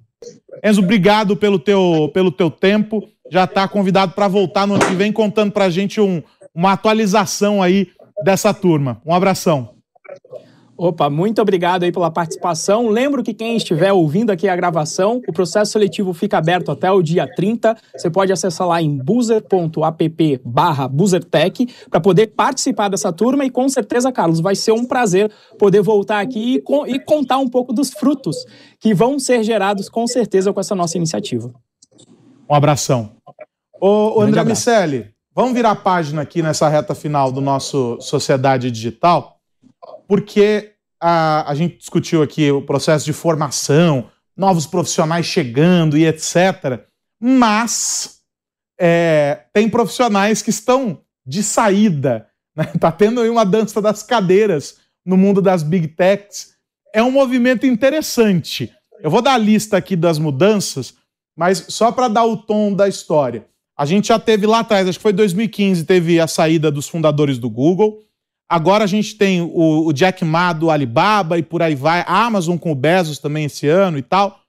Enzo, 0.63 0.81
obrigado 0.81 1.37
pelo 1.37 1.59
teu, 1.59 2.09
pelo 2.13 2.31
teu 2.31 2.49
tempo. 2.49 3.07
Já 3.31 3.43
está 3.43 3.67
convidado 3.67 4.13
para 4.13 4.27
voltar 4.27 4.65
no 4.65 4.75
ano 4.75 4.85
que 4.85 4.95
vem 4.95 5.11
contando 5.11 5.51
para 5.51 5.65
a 5.65 5.69
gente 5.69 6.01
um, 6.01 6.21
uma 6.53 6.73
atualização 6.73 7.61
aí 7.61 7.87
dessa 8.23 8.53
turma. 8.53 9.01
Um 9.05 9.13
abração. 9.13 9.76
Opa, 10.77 11.09
muito 11.09 11.41
obrigado 11.41 11.81
aí 11.83 11.91
pela 11.91 12.11
participação. 12.11 12.87
Lembro 12.87 13.23
que 13.23 13.33
quem 13.33 13.57
estiver 13.57 13.91
ouvindo 13.91 14.29
aqui 14.29 14.47
a 14.47 14.55
gravação, 14.55 15.19
o 15.27 15.33
processo 15.33 15.71
seletivo 15.71 16.13
fica 16.13 16.37
aberto 16.37 16.71
até 16.71 16.91
o 16.91 17.01
dia 17.01 17.27
30. 17.27 17.75
Você 17.95 18.11
pode 18.11 18.31
acessar 18.31 18.67
lá 18.67 18.79
em 18.79 18.95
buzzer.app 18.95 20.41
barra 20.45 20.87
buzzertech 20.87 21.67
para 21.89 21.99
poder 21.99 22.27
participar 22.27 22.89
dessa 22.89 23.11
turma 23.11 23.43
e 23.43 23.49
com 23.49 23.67
certeza, 23.67 24.11
Carlos, 24.11 24.39
vai 24.39 24.53
ser 24.53 24.71
um 24.71 24.85
prazer 24.85 25.31
poder 25.57 25.81
voltar 25.81 26.19
aqui 26.19 26.61
e, 26.63 26.93
e 26.93 26.99
contar 26.99 27.39
um 27.39 27.47
pouco 27.47 27.73
dos 27.73 27.89
frutos 27.89 28.35
que 28.79 28.93
vão 28.93 29.17
ser 29.17 29.43
gerados 29.43 29.89
com 29.89 30.05
certeza 30.05 30.53
com 30.53 30.59
essa 30.59 30.75
nossa 30.75 30.95
iniciativa. 30.95 31.51
Um 32.47 32.53
abração. 32.53 33.13
Ô, 33.81 34.19
ô 34.19 34.21
André 34.21 34.43
Miceli, 34.43 35.07
vamos 35.33 35.53
virar 35.53 35.71
a 35.71 35.75
página 35.75 36.21
aqui 36.21 36.43
nessa 36.43 36.69
reta 36.69 36.93
final 36.93 37.31
do 37.31 37.41
nosso 37.41 37.97
Sociedade 37.99 38.69
Digital 38.69 39.36
porque 40.07 40.73
a, 40.99 41.49
a 41.49 41.55
gente 41.55 41.77
discutiu 41.77 42.21
aqui 42.21 42.51
o 42.51 42.61
processo 42.61 43.05
de 43.05 43.13
formação, 43.13 44.09
novos 44.35 44.65
profissionais 44.65 45.25
chegando 45.25 45.97
e 45.97 46.05
etc. 46.05 46.81
Mas 47.19 48.21
é, 48.79 49.45
tem 49.53 49.69
profissionais 49.69 50.41
que 50.41 50.49
estão 50.49 51.01
de 51.25 51.43
saída. 51.43 52.27
Né? 52.55 52.65
Tá 52.79 52.91
tendo 52.91 53.21
aí 53.21 53.29
uma 53.29 53.45
dança 53.45 53.81
das 53.81 54.03
cadeiras 54.03 54.77
no 55.05 55.17
mundo 55.17 55.41
das 55.41 55.63
big 55.63 55.89
techs. 55.89 56.55
É 56.93 57.03
um 57.03 57.11
movimento 57.11 57.65
interessante. 57.65 58.71
Eu 58.99 59.11
vou 59.11 59.21
dar 59.21 59.33
a 59.33 59.37
lista 59.37 59.77
aqui 59.77 59.95
das 59.95 60.17
mudanças, 60.17 60.95
mas 61.35 61.65
só 61.69 61.91
para 61.91 62.07
dar 62.07 62.25
o 62.25 62.37
tom 62.37 62.73
da 62.73 62.87
história. 62.87 63.45
A 63.77 63.85
gente 63.85 64.07
já 64.07 64.17
teve 64.17 64.47
lá 64.47 64.59
atrás, 64.59 64.87
acho 64.87 64.97
que 64.97 65.03
foi 65.03 65.13
2015, 65.13 65.83
teve 65.85 66.19
a 66.19 66.25
saída 66.25 66.71
dos 66.71 66.87
fundadores 66.87 67.37
do 67.37 67.47
Google. 67.47 67.99
Agora 68.49 68.85
a 68.85 68.87
gente 68.87 69.15
tem 69.15 69.41
o, 69.41 69.85
o 69.85 69.93
Jack 69.93 70.23
Ma 70.23 70.53
do 70.53 70.69
Alibaba 70.69 71.37
e 71.37 71.43
por 71.43 71.61
aí 71.61 71.75
vai, 71.75 72.03
a 72.07 72.25
Amazon 72.25 72.57
com 72.57 72.71
o 72.71 72.75
Bezos 72.75 73.19
também 73.19 73.45
esse 73.45 73.67
ano 73.67 73.97
e 73.97 74.01
tal. 74.01 74.39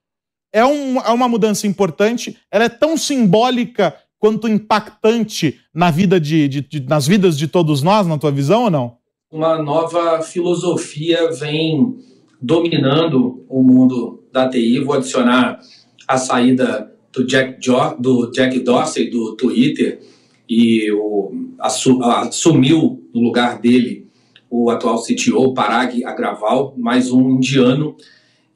É, 0.52 0.64
um, 0.64 0.98
é 1.00 1.10
uma 1.10 1.28
mudança 1.28 1.66
importante, 1.66 2.36
ela 2.50 2.64
é 2.64 2.68
tão 2.68 2.96
simbólica 2.96 3.94
quanto 4.18 4.48
impactante 4.48 5.60
na 5.74 5.90
vida 5.90 6.18
de, 6.18 6.48
de, 6.48 6.60
de, 6.60 6.80
nas 6.80 7.06
vidas 7.06 7.36
de 7.36 7.46
todos 7.46 7.82
nós, 7.82 8.06
na 8.06 8.18
tua 8.18 8.30
visão 8.30 8.64
ou 8.64 8.70
não? 8.70 8.96
Uma 9.30 9.62
nova 9.62 10.22
filosofia 10.22 11.30
vem 11.32 11.96
dominando 12.40 13.44
o 13.48 13.62
mundo 13.62 14.24
da 14.32 14.48
TI. 14.48 14.80
Vou 14.80 14.94
adicionar 14.94 15.60
a 16.06 16.16
saída 16.16 16.90
do 17.12 17.26
Jack, 17.26 17.60
jo 17.60 17.94
do 17.98 18.30
Jack 18.30 18.58
Dorsey 18.60 19.10
do 19.10 19.36
Twitter 19.36 20.00
e 20.48 20.90
o, 20.92 21.32
assumiu 21.58 23.04
no 23.12 23.20
lugar 23.20 23.60
dele 23.60 24.08
o 24.50 24.70
atual 24.70 25.02
CTO, 25.02 25.52
Parag 25.52 26.04
Agraval, 26.04 26.74
mais 26.76 27.12
um 27.12 27.30
indiano. 27.30 27.96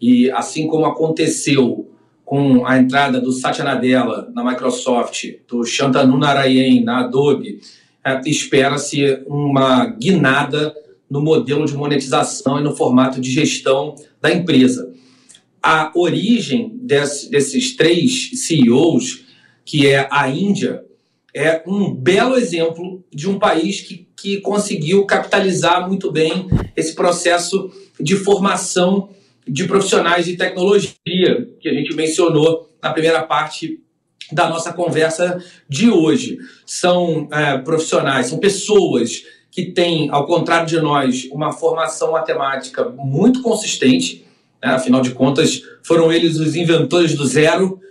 E 0.00 0.30
assim 0.30 0.66
como 0.66 0.86
aconteceu 0.86 1.90
com 2.24 2.64
a 2.64 2.78
entrada 2.78 3.20
do 3.20 3.30
Satya 3.30 3.64
Nadella 3.64 4.30
na 4.34 4.42
Microsoft, 4.42 5.24
do 5.46 5.64
Shantanu 5.64 6.16
Narayan 6.16 6.82
na 6.82 7.00
Adobe, 7.00 7.60
é, 8.04 8.20
espera-se 8.24 9.22
uma 9.26 9.84
guinada 9.86 10.74
no 11.10 11.20
modelo 11.20 11.66
de 11.66 11.74
monetização 11.74 12.58
e 12.58 12.62
no 12.62 12.74
formato 12.74 13.20
de 13.20 13.30
gestão 13.30 13.94
da 14.20 14.32
empresa. 14.32 14.92
A 15.62 15.92
origem 15.94 16.72
desse, 16.82 17.30
desses 17.30 17.76
três 17.76 18.30
CEOs, 18.46 19.24
que 19.64 19.86
é 19.86 20.08
a 20.10 20.28
Índia, 20.28 20.84
é 21.34 21.62
um 21.66 21.94
belo 21.94 22.36
exemplo 22.36 23.02
de 23.12 23.28
um 23.28 23.38
país 23.38 23.80
que, 23.80 24.06
que 24.16 24.40
conseguiu 24.40 25.06
capitalizar 25.06 25.88
muito 25.88 26.10
bem 26.10 26.46
esse 26.76 26.94
processo 26.94 27.70
de 27.98 28.16
formação 28.16 29.08
de 29.46 29.64
profissionais 29.64 30.26
de 30.26 30.36
tecnologia 30.36 31.48
que 31.60 31.68
a 31.68 31.72
gente 31.72 31.94
mencionou 31.94 32.70
na 32.82 32.92
primeira 32.92 33.22
parte 33.22 33.80
da 34.30 34.48
nossa 34.48 34.72
conversa 34.72 35.42
de 35.68 35.90
hoje. 35.90 36.38
São 36.66 37.28
é, 37.32 37.58
profissionais, 37.58 38.26
são 38.26 38.38
pessoas 38.38 39.24
que 39.50 39.66
têm, 39.66 40.08
ao 40.10 40.26
contrário 40.26 40.66
de 40.66 40.80
nós, 40.80 41.28
uma 41.30 41.52
formação 41.52 42.12
matemática 42.12 42.88
muito 42.88 43.42
consistente. 43.42 44.24
Né? 44.62 44.70
Afinal 44.70 45.02
de 45.02 45.10
contas, 45.10 45.62
foram 45.82 46.12
eles 46.12 46.38
os 46.38 46.56
inventores 46.56 47.14
do 47.14 47.26
zero 47.26 47.81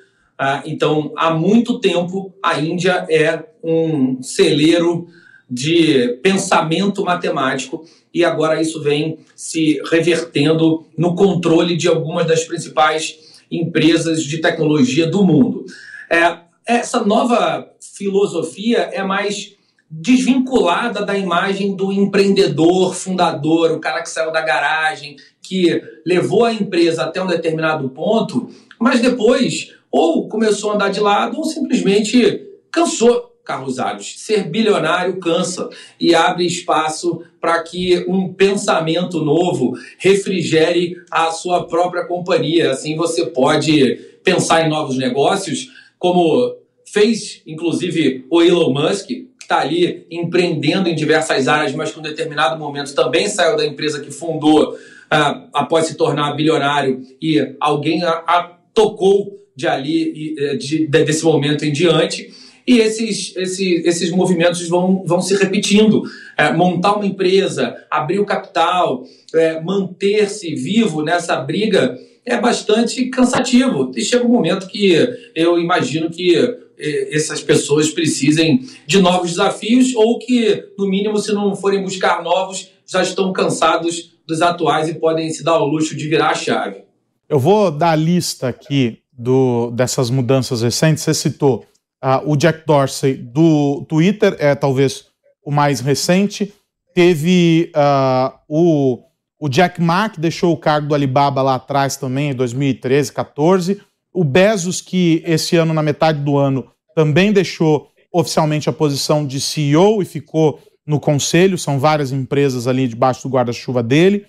ah, 0.44 0.64
então, 0.66 1.14
há 1.16 1.30
muito 1.30 1.80
tempo, 1.80 2.34
a 2.42 2.60
Índia 2.60 3.06
é 3.08 3.46
um 3.64 4.24
celeiro 4.24 5.08
de 5.48 6.20
pensamento 6.24 7.04
matemático 7.04 7.86
e 8.12 8.26
agora 8.26 8.60
isso 8.60 8.82
vem 8.82 9.20
se 9.36 9.80
revertendo 9.92 10.88
no 10.98 11.14
controle 11.14 11.78
de 11.78 11.88
algumas 11.88 12.26
das 12.26 12.44
principais 12.44 13.44
empresas 13.52 14.24
de 14.24 14.40
tecnologia 14.40 15.06
do 15.06 15.24
mundo. 15.24 15.64
É, 16.10 16.40
essa 16.66 17.06
nova 17.06 17.72
filosofia 17.96 18.90
é 18.92 19.04
mais 19.04 19.56
desvinculada 19.92 21.06
da 21.06 21.16
imagem 21.16 21.76
do 21.76 21.92
empreendedor, 21.92 22.96
fundador, 22.96 23.74
o 23.74 23.80
cara 23.80 24.02
que 24.02 24.10
saiu 24.10 24.32
da 24.32 24.42
garagem, 24.42 25.18
que 25.40 25.84
levou 26.04 26.46
a 26.46 26.52
empresa 26.52 27.04
até 27.04 27.22
um 27.22 27.28
determinado 27.28 27.88
ponto, 27.90 28.50
mas 28.80 29.00
depois 29.00 29.80
ou 29.92 30.28
começou 30.28 30.72
a 30.72 30.76
andar 30.76 30.90
de 30.90 31.00
lado 31.00 31.38
ou 31.38 31.44
simplesmente 31.44 32.48
cansou. 32.72 33.30
Carlos 33.44 33.80
Aros. 33.80 34.14
Ser 34.20 34.44
bilionário 34.50 35.20
cansa 35.20 35.70
e 36.00 36.14
abre 36.14 36.46
espaço 36.46 37.24
para 37.40 37.62
que 37.64 38.06
um 38.08 38.34
pensamento 38.34 39.24
novo 39.26 39.74
refrigere 39.98 40.96
a 41.10 41.32
sua 41.32 41.68
própria 41.68 42.06
companhia. 42.06 42.72
Assim 42.72 42.96
você 42.96 43.26
pode 43.26 43.96
pensar 44.24 44.66
em 44.66 44.70
novos 44.70 44.98
negócios, 44.98 45.70
como 45.98 46.56
fez 46.86 47.42
inclusive 47.46 48.26
o 48.30 48.42
Elon 48.42 48.72
Musk, 48.72 49.08
que 49.08 49.28
está 49.42 49.60
ali 49.60 50.06
empreendendo 50.10 50.88
em 50.88 50.96
diversas 50.96 51.48
áreas, 51.48 51.74
mas 51.74 51.92
que 51.92 51.98
em 51.98 52.00
um 52.00 52.04
determinado 52.04 52.58
momento 52.60 52.94
também 52.94 53.28
saiu 53.28 53.58
da 53.58 53.66
empresa 53.66 54.00
que 54.00 54.12
fundou 54.12 54.74
uh, 54.74 55.50
após 55.54 55.88
se 55.88 55.96
tornar 55.96 56.34
bilionário 56.36 57.02
e 57.22 57.56
alguém 57.60 58.04
a, 58.04 58.24
a 58.26 58.61
tocou 58.74 59.40
de 59.56 59.68
ali, 59.68 60.36
eh, 60.38 60.56
de, 60.56 60.88
de, 60.88 61.04
desse 61.04 61.24
momento 61.24 61.66
em 61.66 61.72
diante. 61.72 62.34
E 62.66 62.80
esses, 62.80 63.36
esses, 63.36 63.86
esses 63.86 64.12
movimentos 64.12 64.68
vão, 64.68 65.04
vão 65.06 65.22
se 65.22 65.36
repetindo. 65.36 66.04
É, 66.38 66.52
montar 66.54 66.96
uma 66.96 67.06
empresa, 67.06 67.76
abrir 67.90 68.20
o 68.20 68.26
capital, 68.26 69.04
é, 69.34 69.60
manter-se 69.62 70.56
vivo 70.56 71.04
nessa 71.04 71.36
briga 71.38 71.98
é 72.26 72.40
bastante 72.40 73.06
cansativo. 73.06 73.92
E 73.96 74.02
chega 74.02 74.26
um 74.26 74.30
momento 74.30 74.68
que 74.68 74.96
eu 75.36 75.60
imagino 75.60 76.10
que 76.10 76.36
é, 76.80 77.16
essas 77.16 77.42
pessoas 77.42 77.90
precisem 77.90 78.62
de 78.86 79.02
novos 79.02 79.32
desafios 79.32 79.94
ou 79.96 80.20
que, 80.20 80.64
no 80.78 80.88
mínimo, 80.88 81.18
se 81.18 81.34
não 81.34 81.56
forem 81.56 81.82
buscar 81.82 82.24
novos, 82.24 82.72
já 82.86 83.02
estão 83.02 83.34
cansados 83.34 84.18
dos 84.28 84.42
atuais 84.42 84.88
e 84.90 84.96
podem 84.96 85.30
se 85.30 85.44
dar 85.44 85.54
ao 85.54 85.68
luxo 85.68 85.96
de 85.96 86.08
virar 86.08 86.30
a 86.30 86.36
chave. 86.36 86.91
Eu 87.32 87.40
vou 87.40 87.72
dar 87.72 87.92
a 87.92 87.96
lista 87.96 88.50
aqui 88.50 89.04
do, 89.10 89.72
dessas 89.72 90.10
mudanças 90.10 90.62
recentes, 90.62 91.02
você 91.02 91.14
citou 91.14 91.66
uh, 92.04 92.30
o 92.30 92.36
Jack 92.36 92.68
Dorsey 92.68 93.14
do 93.14 93.86
Twitter, 93.88 94.36
é 94.38 94.54
talvez 94.54 95.06
o 95.42 95.50
mais 95.50 95.80
recente. 95.80 96.54
Teve 96.94 97.72
uh, 97.74 98.38
o, 98.50 99.00
o 99.40 99.48
Jack 99.48 99.82
Ma, 99.82 100.10
que 100.10 100.20
deixou 100.20 100.52
o 100.52 100.58
cargo 100.58 100.90
do 100.90 100.94
Alibaba 100.94 101.42
lá 101.42 101.56
atrás 101.56 101.96
também, 101.96 102.32
em 102.32 102.36
2013, 102.36 103.14
14. 103.14 103.82
O 104.14 104.26
Bezos, 104.26 104.82
que 104.82 105.24
esse 105.26 105.56
ano, 105.56 105.74
na 105.74 105.82
metade 105.82 106.20
do 106.20 106.38
ano, 106.38 106.70
também 106.94 107.32
deixou 107.32 107.90
oficialmente 108.12 108.70
a 108.70 108.74
posição 108.74 109.26
de 109.26 109.40
CEO 109.40 110.02
e 110.02 110.06
ficou 110.06 110.60
no 110.86 111.00
conselho, 111.00 111.58
são 111.58 111.80
várias 111.80 112.12
empresas 112.12 112.68
ali 112.68 112.90
debaixo 112.90 113.24
do 113.24 113.34
guarda-chuva 113.34 113.82
dele. 113.82 114.26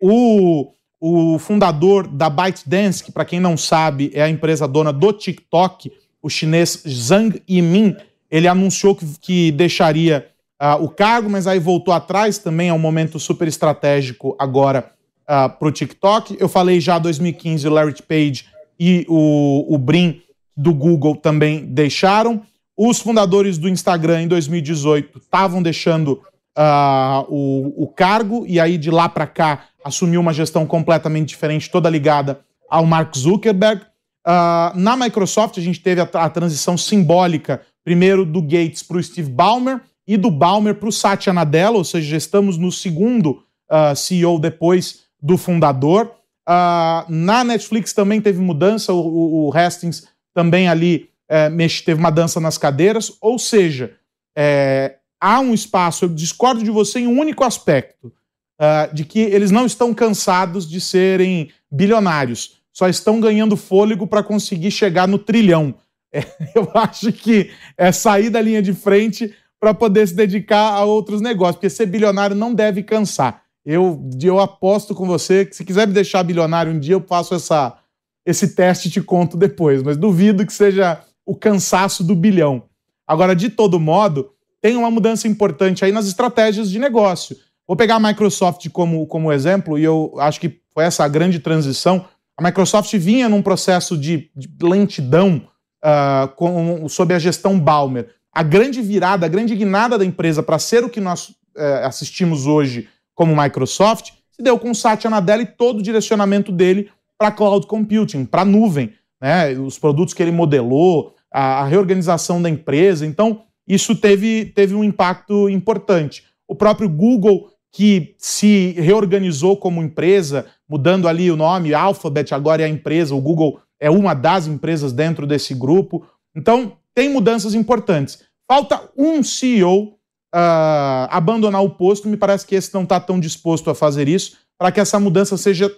O 0.00 0.72
o 1.00 1.38
fundador 1.38 2.06
da 2.06 2.28
ByteDance, 2.28 3.02
que 3.02 3.12
para 3.12 3.24
quem 3.24 3.38
não 3.38 3.56
sabe 3.56 4.10
é 4.14 4.22
a 4.22 4.28
empresa 4.28 4.66
dona 4.66 4.92
do 4.92 5.12
TikTok, 5.12 5.92
o 6.20 6.28
chinês 6.28 6.82
Zhang 6.86 7.40
Yimin, 7.48 7.96
ele 8.30 8.48
anunciou 8.48 8.94
que, 8.94 9.06
que 9.20 9.52
deixaria 9.52 10.28
uh, 10.60 10.82
o 10.82 10.88
cargo, 10.88 11.30
mas 11.30 11.46
aí 11.46 11.58
voltou 11.58 11.94
atrás 11.94 12.38
também, 12.38 12.68
é 12.68 12.72
um 12.72 12.78
momento 12.78 13.18
super 13.18 13.46
estratégico 13.46 14.36
agora 14.38 14.80
uh, 14.80 15.24
ah, 15.28 15.48
para 15.48 15.68
o 15.68 15.72
TikTok. 15.72 16.36
Eu 16.38 16.48
falei 16.48 16.80
já 16.80 16.98
2015, 16.98 17.66
o 17.66 17.70
Larry 17.70 18.02
Page 18.02 18.46
e 18.78 19.06
o, 19.08 19.66
o 19.72 19.78
Brin 19.78 20.20
do 20.56 20.74
Google 20.74 21.16
também 21.16 21.64
deixaram. 21.64 22.42
Os 22.76 23.00
fundadores 23.00 23.56
do 23.58 23.68
Instagram 23.68 24.22
em 24.22 24.28
2018 24.28 25.18
estavam 25.18 25.62
deixando 25.62 26.20
uh, 26.56 27.24
o, 27.28 27.84
o 27.84 27.86
cargo, 27.86 28.44
e 28.46 28.58
aí 28.58 28.76
de 28.76 28.90
lá 28.90 29.08
para 29.08 29.26
cá 29.26 29.64
assumiu 29.84 30.20
uma 30.20 30.32
gestão 30.32 30.66
completamente 30.66 31.28
diferente, 31.28 31.70
toda 31.70 31.88
ligada 31.88 32.40
ao 32.68 32.84
Mark 32.84 33.16
Zuckerberg. 33.16 33.82
Uh, 34.26 34.76
na 34.76 34.96
Microsoft, 34.96 35.58
a 35.58 35.60
gente 35.60 35.80
teve 35.80 36.00
a, 36.00 36.04
a 36.04 36.28
transição 36.28 36.76
simbólica, 36.76 37.62
primeiro 37.84 38.24
do 38.24 38.42
Gates 38.42 38.82
para 38.82 38.98
o 38.98 39.02
Steve 39.02 39.30
Ballmer 39.30 39.80
e 40.06 40.16
do 40.16 40.30
Ballmer 40.30 40.74
para 40.74 40.88
o 40.88 40.92
Satya 40.92 41.32
Nadella, 41.32 41.78
ou 41.78 41.84
seja, 41.84 42.16
estamos 42.16 42.58
no 42.58 42.70
segundo 42.70 43.42
uh, 43.70 43.96
CEO 43.96 44.38
depois 44.38 45.04
do 45.20 45.38
fundador. 45.38 46.12
Uh, 46.48 47.04
na 47.08 47.44
Netflix 47.44 47.92
também 47.92 48.20
teve 48.20 48.40
mudança, 48.40 48.92
o, 48.92 49.48
o 49.48 49.56
Hastings 49.56 50.06
também 50.34 50.68
ali 50.68 51.10
é, 51.28 51.50
teve 51.84 52.00
uma 52.00 52.10
dança 52.10 52.40
nas 52.40 52.56
cadeiras, 52.56 53.12
ou 53.20 53.38
seja, 53.38 53.94
é, 54.36 54.96
há 55.20 55.40
um 55.40 55.52
espaço, 55.52 56.04
eu 56.04 56.08
discordo 56.08 56.64
de 56.64 56.70
você 56.70 57.00
em 57.00 57.06
um 57.06 57.20
único 57.20 57.44
aspecto, 57.44 58.12
uh, 58.58 58.94
de 58.94 59.04
que 59.04 59.20
eles 59.20 59.50
não 59.50 59.66
estão 59.66 59.94
cansados 59.94 60.68
de 60.68 60.80
serem 60.80 61.50
bilionários, 61.70 62.58
só 62.72 62.88
estão 62.88 63.20
ganhando 63.20 63.56
fôlego 63.56 64.06
para 64.06 64.22
conseguir 64.22 64.70
chegar 64.70 65.08
no 65.08 65.18
trilhão. 65.18 65.74
É, 66.10 66.24
eu 66.54 66.70
acho 66.72 67.12
que 67.12 67.50
é 67.76 67.92
sair 67.92 68.30
da 68.30 68.40
linha 68.40 68.62
de 68.62 68.72
frente 68.72 69.34
para 69.60 69.74
poder 69.74 70.08
se 70.08 70.14
dedicar 70.14 70.72
a 70.72 70.82
outros 70.82 71.20
negócios, 71.20 71.56
porque 71.56 71.68
ser 71.68 71.84
bilionário 71.84 72.34
não 72.34 72.54
deve 72.54 72.82
cansar. 72.82 73.42
Eu, 73.62 74.08
eu 74.22 74.40
aposto 74.40 74.94
com 74.94 75.06
você 75.06 75.44
que 75.44 75.54
se 75.54 75.66
quiser 75.66 75.86
me 75.86 75.92
deixar 75.92 76.22
bilionário 76.22 76.72
um 76.72 76.78
dia, 76.78 76.94
eu 76.94 77.04
faço 77.06 77.34
essa, 77.34 77.76
esse 78.24 78.54
teste 78.54 78.88
e 78.88 78.90
te 78.90 79.02
conto 79.02 79.36
depois, 79.36 79.82
mas 79.82 79.98
duvido 79.98 80.46
que 80.46 80.52
seja 80.54 80.98
o 81.26 81.36
cansaço 81.36 82.02
do 82.02 82.14
bilhão. 82.14 82.62
Agora, 83.06 83.36
de 83.36 83.50
todo 83.50 83.78
modo, 83.78 84.30
tem 84.62 84.76
uma 84.76 84.90
mudança 84.90 85.28
importante 85.28 85.84
aí 85.84 85.92
nas 85.92 86.06
estratégias 86.06 86.70
de 86.70 86.78
negócio. 86.78 87.36
Vou 87.68 87.76
pegar 87.76 87.96
a 87.96 88.00
Microsoft 88.00 88.66
como, 88.70 89.06
como 89.06 89.30
exemplo, 89.30 89.78
e 89.78 89.84
eu 89.84 90.14
acho 90.18 90.40
que 90.40 90.58
foi 90.72 90.84
essa 90.84 91.04
a 91.04 91.08
grande 91.08 91.38
transição. 91.38 92.06
A 92.34 92.42
Microsoft 92.42 92.90
vinha 92.96 93.28
num 93.28 93.42
processo 93.42 93.98
de, 93.98 94.30
de 94.34 94.48
lentidão 94.62 95.46
uh, 95.84 96.28
com, 96.34 96.88
sob 96.88 97.12
a 97.12 97.18
gestão 97.18 97.60
Balmer. 97.60 98.08
A 98.32 98.42
grande 98.42 98.80
virada, 98.80 99.26
a 99.26 99.28
grande 99.28 99.54
guinada 99.54 99.98
da 99.98 100.04
empresa 100.04 100.42
para 100.42 100.58
ser 100.58 100.82
o 100.82 100.88
que 100.88 101.00
nós 101.00 101.28
uh, 101.28 101.84
assistimos 101.84 102.46
hoje 102.46 102.88
como 103.14 103.36
Microsoft 103.36 104.12
se 104.30 104.42
deu 104.42 104.58
com 104.58 104.70
o 104.70 104.74
Satya 104.74 105.10
Nadella 105.10 105.42
e 105.42 105.46
todo 105.46 105.80
o 105.80 105.82
direcionamento 105.82 106.52
dele 106.52 106.90
para 107.18 107.32
cloud 107.32 107.66
computing, 107.66 108.24
para 108.24 108.44
nuvem, 108.44 108.94
né? 109.20 109.52
os 109.58 109.78
produtos 109.78 110.14
que 110.14 110.22
ele 110.22 110.30
modelou, 110.30 111.16
a, 111.30 111.60
a, 111.60 111.64
reorganização 111.64 112.40
da 112.40 112.48
empresa. 112.48 113.04
Então, 113.04 113.42
isso 113.66 113.96
teve, 113.96 114.46
teve 114.46 114.74
um 114.74 114.84
impacto 114.84 115.48
importante. 115.50 116.22
O 116.46 116.54
próprio 116.54 116.88
Google, 116.88 117.50
que 117.78 118.16
se 118.18 118.72
reorganizou 118.72 119.56
como 119.56 119.80
empresa, 119.80 120.46
mudando 120.68 121.06
ali 121.06 121.30
o 121.30 121.36
nome, 121.36 121.72
Alphabet 121.72 122.34
agora 122.34 122.62
é 122.62 122.64
a 122.64 122.68
empresa, 122.68 123.14
o 123.14 123.20
Google 123.20 123.60
é 123.78 123.88
uma 123.88 124.14
das 124.14 124.48
empresas 124.48 124.92
dentro 124.92 125.28
desse 125.28 125.54
grupo. 125.54 126.04
Então, 126.34 126.76
tem 126.92 127.08
mudanças 127.08 127.54
importantes. 127.54 128.24
Falta 128.50 128.90
um 128.96 129.22
CEO 129.22 129.84
uh, 129.84 129.94
ah, 130.34 131.08
abandonar 131.12 131.62
o 131.62 131.70
posto, 131.70 132.08
me 132.08 132.16
parece 132.16 132.44
que 132.44 132.56
esse 132.56 132.74
não 132.74 132.82
está 132.82 132.98
tão 132.98 133.20
disposto 133.20 133.70
a 133.70 133.76
fazer 133.76 134.08
isso, 134.08 134.38
para 134.58 134.72
que 134.72 134.80
essa 134.80 134.98
mudança 134.98 135.36
seja 135.36 135.72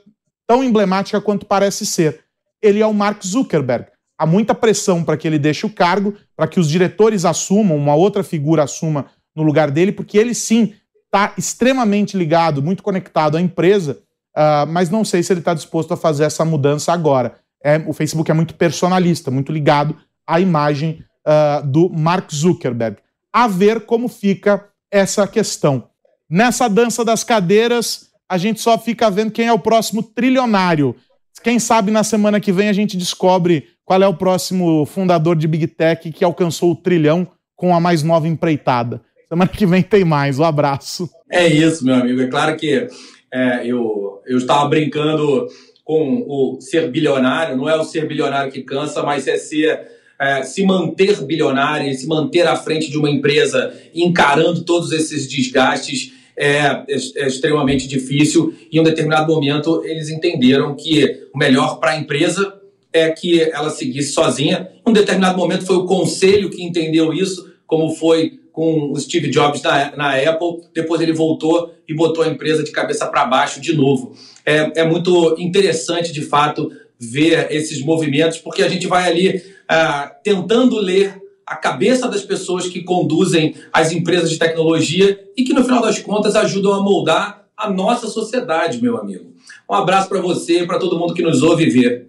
tão 0.49 0.65
emblemática 0.65 1.21
quanto 1.21 1.45
parece 1.45 1.85
ser. 1.85 2.25
Ele 2.63 2.81
é 2.81 2.87
o 2.87 2.95
Mark 2.95 3.23
Zuckerberg. 3.23 3.89
Há 4.19 4.25
muita 4.25 4.55
pressão 4.55 5.05
para 5.05 5.19
que 5.19 5.29
ele 5.29 5.39
deixe 5.39 5.67
o 5.67 5.71
cargo, 5.71 6.15
para 6.35 6.49
que 6.49 6.59
os 6.59 6.71
diretores 6.71 7.27
assumam, 7.27 7.77
uma 7.77 7.95
outra 7.95 8.25
figura 8.25 8.63
assuma 8.63 9.05
no 9.37 9.43
lugar 9.43 9.71
dele, 9.71 9.93
porque 9.93 10.17
ele 10.17 10.33
sim 10.33 10.73
está 11.13 11.35
extremamente 11.37 12.17
ligado, 12.17 12.63
muito 12.63 12.83
conectado 12.83 13.37
à 13.37 13.41
empresa, 13.41 13.99
uh, 14.37 14.67
mas 14.69 14.91
não 14.91 15.05
sei 15.05 15.23
se 15.23 15.33
ele 15.33 15.41
está 15.41 15.55
disposto 15.55 15.93
a 15.93 15.97
fazer 15.97 16.25
essa 16.25 16.45
mudança 16.45 16.93
agora 16.93 17.41
é, 17.63 17.79
o 17.87 17.93
Facebook 17.93 18.31
é 18.31 18.35
muito 18.35 18.55
personalista, 18.55 19.31
muito 19.31 19.53
ligado 19.53 19.97
à 20.27 20.41
imagem 20.41 21.05
uh, 21.27 21.67
do 21.67 21.91
Mark 21.91 22.33
Zuckerberg. 22.33 22.97
A 23.33 23.47
ver 23.47 23.83
como 23.83 24.09
fica 24.09 24.67
essa 24.91 25.27
questão. 25.27 25.89
Nessa 26.29 26.69
dança 26.69 27.05
das 27.05 27.23
cadeiras, 27.23 28.09
a 28.29 28.39
gente 28.39 28.61
só 28.61 28.79
fica 28.79 29.11
vendo 29.11 29.31
quem 29.31 29.47
é 29.47 29.53
o 29.53 29.59
próximo 29.59 30.03
trilionário. 30.03 30.97
Quem 31.43 31.59
sabe 31.59 31.91
na 31.91 32.03
semana 32.03 32.41
que 32.41 32.53
vem 32.53 32.69
a 32.69 32.73
gente 32.73 32.97
descobre 32.97 33.69
qual 33.85 34.03
é 34.03 34.07
o 34.07 34.15
próximo 34.15 34.85
fundador 34.87 35.37
de 35.37 35.49
Big 35.49 35.67
Tech 35.67 36.11
que 36.13 36.25
alcançou 36.25 36.73
o 36.73 36.77
trilhão 36.77 37.27
com 37.57 37.75
a 37.75 37.81
mais 37.81 38.03
nova 38.03 38.29
empreitada. 38.29 39.03
Semana 39.31 39.49
que 39.49 39.65
vem 39.65 39.81
tem 39.81 40.05
mais. 40.05 40.41
Um 40.41 40.45
abraço. 40.45 41.09
É 41.31 41.47
isso, 41.47 41.85
meu 41.85 41.95
amigo. 41.95 42.21
É 42.21 42.27
claro 42.27 42.57
que 42.57 42.89
é, 43.33 43.65
eu, 43.65 44.21
eu 44.27 44.39
estava 44.39 44.69
brincando 44.69 45.47
com 45.85 46.25
o 46.27 46.61
ser 46.61 46.91
bilionário, 46.91 47.57
não 47.57 47.69
é 47.69 47.77
o 47.77 47.85
ser 47.85 48.09
bilionário 48.09 48.51
que 48.51 48.63
cansa, 48.63 49.05
mas 49.05 49.29
é 49.29 49.37
ser 49.37 49.87
é, 50.19 50.43
se 50.43 50.67
manter 50.67 51.23
bilionário, 51.23 51.95
se 51.95 52.09
manter 52.09 52.45
à 52.45 52.57
frente 52.57 52.91
de 52.91 52.99
uma 52.99 53.09
empresa, 53.09 53.73
encarando 53.95 54.65
todos 54.65 54.91
esses 54.91 55.29
desgastes, 55.29 56.13
é, 56.37 56.57
é, 56.59 56.85
é 56.89 57.27
extremamente 57.29 57.87
difícil. 57.87 58.53
E 58.71 58.79
em 58.79 58.81
um 58.81 58.85
determinado 58.85 59.33
momento, 59.33 59.85
eles 59.85 60.09
entenderam 60.09 60.75
que 60.75 61.29
o 61.33 61.39
melhor 61.39 61.79
para 61.79 61.93
a 61.93 61.97
empresa 61.97 62.53
é 62.93 63.09
que 63.11 63.41
ela 63.41 63.71
seguisse 63.71 64.13
sozinha. 64.13 64.69
Em 64.85 64.91
um 64.91 64.93
determinado 64.93 65.39
momento, 65.39 65.65
foi 65.65 65.77
o 65.77 65.87
conselho 65.87 66.51
que 66.51 66.65
entendeu 66.65 67.13
isso, 67.13 67.49
como 67.65 67.95
foi 67.95 68.40
com 68.53 68.93
o 68.93 68.99
Steve 68.99 69.31
Jobs 69.31 69.63
na, 69.63 69.97
na 69.97 70.17
Apple. 70.17 70.63
Depois 70.75 71.01
ele 71.01 71.13
voltou 71.13 71.75
e 71.89 71.95
botou 71.95 72.25
a 72.25 72.29
empresa 72.29 72.63
de 72.63 72.71
cabeça 72.71 73.07
para 73.07 73.25
baixo 73.25 73.61
de 73.61 73.75
novo 73.75 74.15
é, 74.45 74.81
é 74.81 74.85
muito 74.85 75.37
interessante, 75.39 76.13
de 76.13 76.23
fato, 76.23 76.71
ver 76.99 77.51
esses 77.51 77.83
movimentos, 77.83 78.39
porque 78.39 78.63
a 78.63 78.69
gente 78.69 78.87
vai 78.87 79.11
ali 79.11 79.43
ah, 79.69 80.13
tentando 80.23 80.77
ler 80.77 81.21
a 81.47 81.57
cabeça 81.57 82.09
das 82.09 82.23
pessoas 82.23 82.69
que 82.69 82.83
conduzem 82.83 83.55
as 83.73 83.91
empresas 83.93 84.31
de 84.31 84.39
tecnologia 84.39 85.19
e 85.37 85.43
que, 85.43 85.53
no 85.53 85.65
final 85.65 85.83
das 85.83 85.99
contas, 85.99 86.37
ajudam 86.37 86.73
a 86.73 86.83
moldar 86.83 87.47
a 87.57 87.71
nossa 87.71 88.07
sociedade, 88.07 88.81
meu 88.81 88.97
amigo. 88.97 89.33
Um 89.69 89.75
abraço 89.75 90.09
para 90.09 90.21
você 90.21 90.63
e 90.63 90.67
para 90.67 90.79
todo 90.79 90.99
mundo 90.99 91.15
que 91.15 91.23
nos 91.23 91.43
ouve 91.43 91.69
ver. 91.69 92.09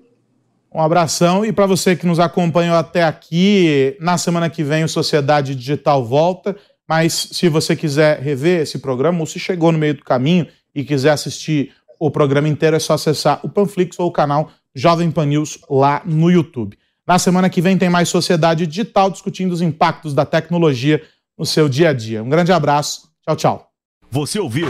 Um 0.73 0.81
abração 0.81 1.43
e 1.43 1.51
para 1.51 1.65
você 1.65 1.95
que 1.95 2.05
nos 2.05 2.19
acompanhou 2.19 2.75
até 2.75 3.03
aqui, 3.03 3.95
na 3.99 4.17
semana 4.17 4.49
que 4.49 4.63
vem 4.63 4.86
o 4.86 4.89
Sociedade 4.89 5.53
Digital 5.53 6.05
volta, 6.05 6.55
mas 6.88 7.13
se 7.31 7.49
você 7.49 7.75
quiser 7.75 8.19
rever 8.19 8.62
esse 8.62 8.79
programa 8.79 9.19
ou 9.19 9.25
se 9.25 9.38
chegou 9.38 9.71
no 9.71 9.77
meio 9.77 9.95
do 9.95 10.03
caminho 10.03 10.47
e 10.73 10.84
quiser 10.84 11.12
assistir 11.12 11.73
o 11.99 12.10
programa 12.10 12.47
inteiro 12.47 12.75
é 12.75 12.79
só 12.79 12.93
acessar 12.93 13.39
o 13.43 13.49
Panflix 13.49 13.99
ou 13.99 14.07
o 14.07 14.12
canal 14.12 14.49
Jovem 14.73 15.12
Pan 15.12 15.25
News 15.25 15.60
lá 15.69 16.01
no 16.05 16.31
YouTube. 16.31 16.77
Na 17.05 17.19
semana 17.19 17.49
que 17.49 17.62
vem 17.62 17.77
tem 17.77 17.89
mais 17.89 18.10
Sociedade 18.10 18.65
Digital 18.65 19.12
discutindo 19.12 19.51
os 19.51 19.62
impactos 19.62 20.13
da 20.13 20.25
tecnologia 20.25 21.03
no 21.38 21.45
seu 21.45 21.67
dia 21.67 21.89
a 21.89 21.93
dia. 21.93 22.23
Um 22.23 22.29
grande 22.29 22.51
abraço. 22.51 23.10
Tchau, 23.25 23.36
tchau. 23.36 23.71
Você 24.10 24.39
ouviu 24.39 24.67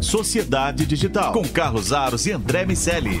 Sociedade 0.00 0.84
Digital 0.84 1.32
com 1.32 1.48
Carlos 1.48 1.92
Aros 1.92 2.26
e 2.26 2.32
André 2.32 2.66
Miscelli. 2.66 3.20